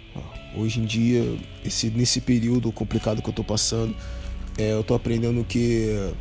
Hoje 0.56 0.80
em 0.80 0.86
dia, 0.86 1.38
esse, 1.64 1.90
nesse 1.90 2.22
período 2.22 2.72
complicado 2.72 3.22
que 3.22 3.30
eu 3.30 3.34
tô 3.34 3.44
passando, 3.44 3.96
é, 4.58 4.72
eu 4.72 4.84
tô 4.84 4.94
aprendendo 4.94 5.44
que 5.44 6.14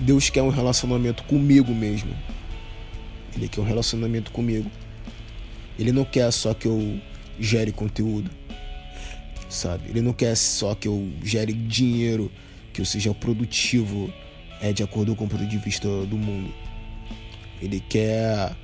Deus 0.00 0.30
quer 0.30 0.42
um 0.42 0.48
relacionamento 0.48 1.22
comigo 1.24 1.74
mesmo. 1.74 2.14
Ele 3.34 3.48
quer 3.48 3.60
um 3.60 3.64
relacionamento 3.64 4.30
comigo. 4.32 4.70
Ele 5.78 5.92
não 5.92 6.04
quer 6.04 6.30
só 6.32 6.52
que 6.52 6.66
eu 6.66 7.00
gere 7.38 7.72
conteúdo, 7.72 8.30
sabe? 9.48 9.88
Ele 9.88 10.00
não 10.00 10.12
quer 10.12 10.36
só 10.36 10.74
que 10.74 10.86
eu 10.86 11.10
gere 11.22 11.52
dinheiro, 11.52 12.30
que 12.72 12.80
eu 12.80 12.84
seja 12.84 13.14
produtivo, 13.14 14.12
é 14.60 14.72
de 14.72 14.82
acordo 14.82 15.16
com 15.16 15.24
o 15.24 15.28
ponto 15.28 15.46
de 15.46 15.58
vista 15.58 15.88
do 16.06 16.16
mundo. 16.16 16.52
Ele 17.60 17.80
quer 17.80 18.54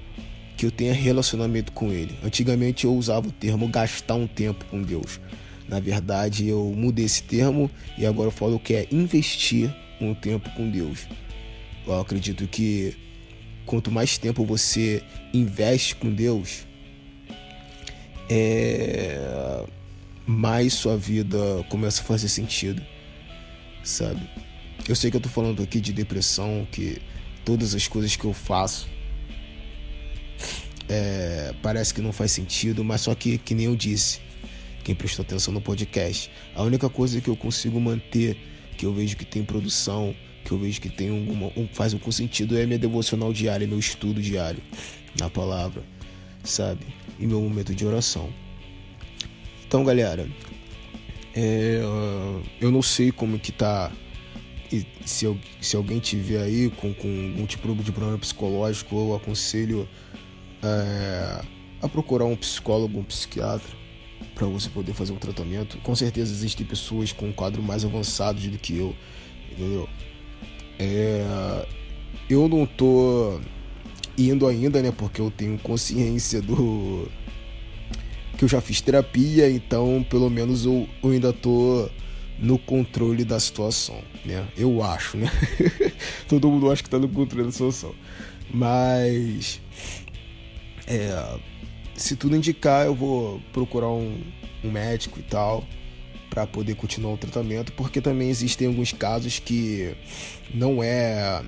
que 0.57 0.67
eu 0.67 0.71
tenha 0.71 0.93
relacionamento 0.93 1.73
com 1.73 1.93
ele. 1.93 2.19
Antigamente 2.23 2.85
eu 2.85 2.95
usava 2.95 3.29
o 3.29 3.33
termo 3.33 3.69
gastar 3.69 4.15
um 4.15 4.27
tempo 4.27 4.65
com 4.67 4.83
Deus. 4.83 5.21
Na 5.69 5.79
verdade, 5.81 6.49
eu 6.49 6.73
mudei 6.75 7.05
esse 7.05 7.23
termo 7.23 7.71
e 7.99 8.07
agora 8.07 8.29
eu 8.29 8.33
falo 8.33 8.59
que 8.59 8.75
é 8.75 8.89
investir 8.91 9.73
um 10.01 10.15
tempo 10.15 10.49
com 10.57 10.71
Deus. 10.71 11.07
Eu 11.87 12.01
acredito 12.01 12.47
que 12.47 12.97
quanto 13.67 13.91
mais 13.91 14.17
tempo 14.17 14.47
você 14.47 15.03
investe 15.33 15.95
com 15.95 16.11
Deus, 16.11 16.67
é... 18.31 19.63
mais 20.27 20.73
sua 20.73 20.97
vida 20.97 21.39
começa 21.69 22.01
a 22.01 22.05
fazer 22.05 22.29
sentido, 22.29 22.83
sabe? 23.85 24.21
Eu 24.89 24.97
sei 24.97 25.11
que 25.11 25.19
eu 25.19 25.21
tô 25.21 25.29
falando 25.29 25.63
aqui 25.63 25.81
de 25.81 25.93
depressão, 25.93 26.67
que 26.73 27.01
todas 27.45 27.75
as 27.75 27.87
coisas 27.87 28.17
que 28.17 28.25
eu 28.25 28.33
faço 28.33 28.89
é... 30.89 31.53
parece 31.63 31.93
que 31.93 32.01
não 32.01 32.13
faz 32.13 32.33
sentido, 32.33 32.83
mas 32.83 33.03
só 33.03 33.15
que, 33.15 33.37
que 33.37 33.55
nem 33.55 33.67
eu 33.67 33.77
disse, 33.77 34.21
quem 34.89 34.95
prestou 34.95 35.23
atenção 35.23 35.53
no 35.53 35.61
podcast. 35.61 36.31
A 36.55 36.63
única 36.63 36.89
coisa 36.89 37.21
que 37.21 37.29
eu 37.29 37.37
consigo 37.37 37.79
manter, 37.79 38.39
que 38.79 38.87
eu 38.87 38.95
vejo 38.95 39.19
que 39.19 39.25
tem 39.27 39.45
produção, 39.45 40.17
que 40.43 40.51
eu 40.51 40.59
vejo 40.59 40.81
que 40.81 40.89
tem 40.89 41.11
alguma, 41.11 41.49
um, 41.55 41.69
faz 41.75 41.93
um 41.93 42.11
sentido 42.11 42.59
é 42.59 42.65
minha 42.65 42.79
devocional 42.79 43.31
diária, 43.31 43.67
meu 43.67 43.79
estudo 43.79 44.23
diário 44.23 44.63
na 45.21 45.29
palavra, 45.29 45.83
sabe? 46.43 46.87
E 47.21 47.27
meu 47.27 47.39
momento 47.43 47.75
de 47.75 47.85
oração. 47.85 48.33
Então, 49.67 49.85
galera, 49.85 50.27
é, 51.37 51.83
eu 52.59 52.71
não 52.71 52.81
sei 52.81 53.13
como 53.13 53.39
que 53.39 53.53
tá. 53.53 53.93
Se, 55.05 55.39
se 55.61 55.77
alguém 55.77 55.99
tiver 55.99 56.41
aí 56.41 56.71
com, 56.71 56.95
com 56.95 57.09
algum 57.09 57.45
tipo 57.45 57.75
de 57.75 57.93
problema 57.93 58.17
psicológico, 58.17 58.97
eu 58.97 59.15
aconselho 59.15 59.87
é, 60.63 61.43
a 61.83 61.89
procurar 61.91 62.25
um 62.25 62.37
psicólogo, 62.37 62.99
um 62.99 63.05
psiquiatra, 63.05 63.78
para 64.35 64.47
você 64.47 64.69
poder 64.69 64.93
fazer 64.93 65.13
um 65.13 65.17
tratamento. 65.17 65.79
Com 65.79 65.95
certeza 65.95 66.33
existem 66.33 66.65
pessoas 66.67 67.13
com 67.13 67.29
um 67.29 67.33
quadro 67.33 67.63
mais 67.63 67.85
avançado 67.85 68.41
do 68.41 68.59
que 68.59 68.77
eu, 68.77 68.95
entendeu? 69.51 69.89
É, 70.79 71.67
eu 72.31 72.49
não 72.49 72.65
tô 72.67 73.41
indo 74.17 74.47
ainda, 74.47 74.83
né? 74.83 74.93
Porque 74.93 75.21
eu 75.21 75.31
tenho 75.31 75.59
consciência 75.59 76.41
do 76.41 77.09
que 78.37 78.45
eu 78.45 78.49
já 78.49 78.61
fiz 78.61 78.81
terapia, 78.81 79.51
então 79.51 80.07
pelo 80.09 80.31
menos 80.31 80.65
eu, 80.65 80.89
eu 81.03 81.11
ainda 81.11 81.33
tô 81.33 81.91
no 82.39 82.57
controle 82.57 83.25
da 83.25 83.41
situação, 83.41 84.01
né? 84.25 84.47
Eu 84.57 84.83
acho, 84.83 85.17
né? 85.17 85.31
Todo 86.29 86.49
mundo 86.49 86.71
acha 86.71 86.83
que 86.83 86.91
tá 86.91 86.99
no 86.99 87.09
controle 87.09 87.47
da 87.47 87.53
situação. 87.53 87.95
Mas 88.53 89.61
é, 90.87 91.39
se 91.99 92.17
tudo 92.17 92.37
indicar, 92.37 92.87
eu 92.87 92.95
vou 92.95 93.41
procurar 93.53 93.89
um, 93.89 94.23
um 94.65 94.71
médico 94.71 95.19
e 95.19 95.23
tal 95.23 95.65
para 96.31 96.47
poder 96.47 96.75
continuar 96.75 97.15
o 97.15 97.19
tratamento, 97.19 97.73
porque 97.73 98.01
também 98.01 98.29
existem 98.29 98.69
alguns 98.69 98.93
casos 98.93 99.39
que 99.39 99.97
não 100.55 100.83
é 100.83 101.43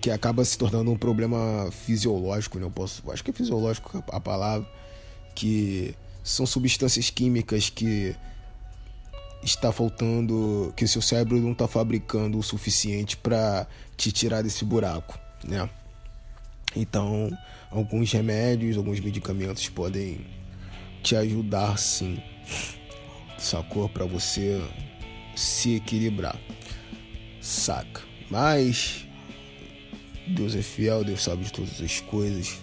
que 0.00 0.10
acaba 0.10 0.44
se 0.44 0.56
tornando 0.56 0.90
um 0.92 0.96
problema 0.96 1.68
fisiológico, 1.72 2.58
né? 2.58 2.64
Eu 2.64 2.70
posso, 2.70 3.02
acho 3.10 3.22
que 3.24 3.30
é 3.30 3.34
fisiológico 3.34 4.02
a 4.08 4.20
palavra, 4.20 4.68
que 5.34 5.94
são 6.22 6.46
substâncias 6.46 7.10
químicas 7.10 7.68
que 7.68 8.14
está 9.42 9.72
faltando, 9.72 10.72
que 10.76 10.86
seu 10.86 11.02
cérebro 11.02 11.40
não 11.40 11.50
está 11.50 11.66
fabricando 11.66 12.38
o 12.38 12.42
suficiente 12.42 13.16
para 13.16 13.66
te 13.96 14.12
tirar 14.12 14.42
desse 14.42 14.64
buraco, 14.64 15.18
né? 15.44 15.68
Então, 16.74 17.30
alguns 17.70 18.12
remédios, 18.12 18.76
alguns 18.76 19.00
medicamentos 19.00 19.68
podem 19.68 20.26
te 21.02 21.16
ajudar 21.16 21.78
sim, 21.78 22.22
sacou? 23.38 23.88
Para 23.88 24.04
você 24.06 24.62
se 25.34 25.76
equilibrar, 25.76 26.38
saca? 27.40 28.02
Mas 28.30 29.06
Deus 30.26 30.54
é 30.54 30.62
fiel, 30.62 31.04
Deus 31.04 31.22
sabe 31.22 31.44
de 31.44 31.52
todas 31.52 31.80
as 31.80 32.00
coisas. 32.00 32.58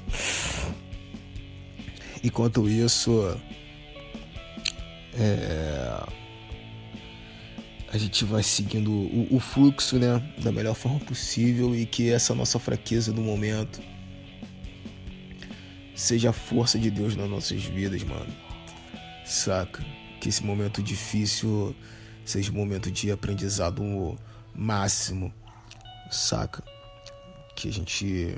Enquanto 2.23 2.67
isso, 2.67 3.37
é, 5.13 6.03
a 7.91 7.97
gente 7.97 8.25
vai 8.25 8.43
seguindo 8.43 8.91
o, 8.91 9.27
o, 9.31 9.39
fluxo, 9.39 9.97
né, 9.97 10.21
da 10.39 10.51
melhor 10.51 10.75
forma 10.75 10.99
possível 10.99 11.75
e 11.75 11.85
que 11.85 12.09
essa 12.09 12.35
nossa 12.35 12.59
fraqueza 12.59 13.11
do 13.11 13.21
momento 13.21 13.81
seja 15.99 16.29
a 16.29 16.33
força 16.33 16.79
de 16.79 16.89
Deus 16.89 17.15
nas 17.15 17.29
nossas 17.29 17.61
vidas, 17.63 18.01
mano. 18.03 18.33
Saca? 19.25 19.83
Que 20.21 20.29
esse 20.29 20.43
momento 20.43 20.81
difícil 20.81 21.75
seja 22.25 22.51
um 22.51 22.55
momento 22.55 22.89
de 22.89 23.11
aprendizado 23.11 24.17
máximo, 24.55 25.33
saca? 26.09 26.63
Que 27.55 27.67
a 27.67 27.73
gente 27.73 28.37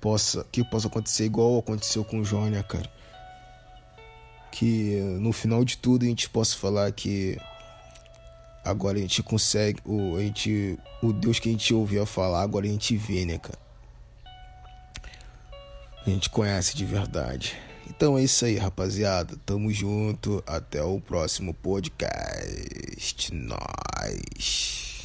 possa 0.00 0.46
que 0.52 0.64
possa 0.64 0.86
acontecer 0.86 1.24
igual 1.24 1.58
aconteceu 1.58 2.04
com 2.04 2.20
o 2.20 2.24
Jônia, 2.24 2.62
cara. 2.62 2.90
Que 4.52 5.00
no 5.20 5.32
final 5.32 5.64
de 5.64 5.76
tudo 5.76 6.04
a 6.04 6.08
gente 6.08 6.30
possa 6.30 6.56
falar 6.56 6.92
que 6.92 7.36
agora 8.64 8.98
a 8.98 9.00
gente 9.00 9.22
consegue, 9.22 9.80
o, 9.84 10.16
a 10.16 10.20
gente, 10.20 10.78
o 11.02 11.12
Deus 11.12 11.38
que 11.38 11.48
a 11.48 11.52
gente 11.52 11.74
ouvia 11.74 12.06
falar, 12.06 12.42
agora 12.42 12.66
a 12.66 12.70
gente 12.70 12.96
vê, 12.96 13.24
né, 13.24 13.38
cara? 13.38 13.65
A 16.06 16.10
gente 16.10 16.30
conhece 16.30 16.76
de 16.76 16.84
verdade. 16.84 17.56
Então 17.88 18.16
é 18.16 18.22
isso 18.22 18.44
aí, 18.44 18.56
rapaziada. 18.56 19.36
Tamo 19.44 19.72
junto. 19.72 20.42
Até 20.46 20.80
o 20.82 21.00
próximo 21.00 21.52
podcast. 21.52 23.34
Nós. 23.34 24.95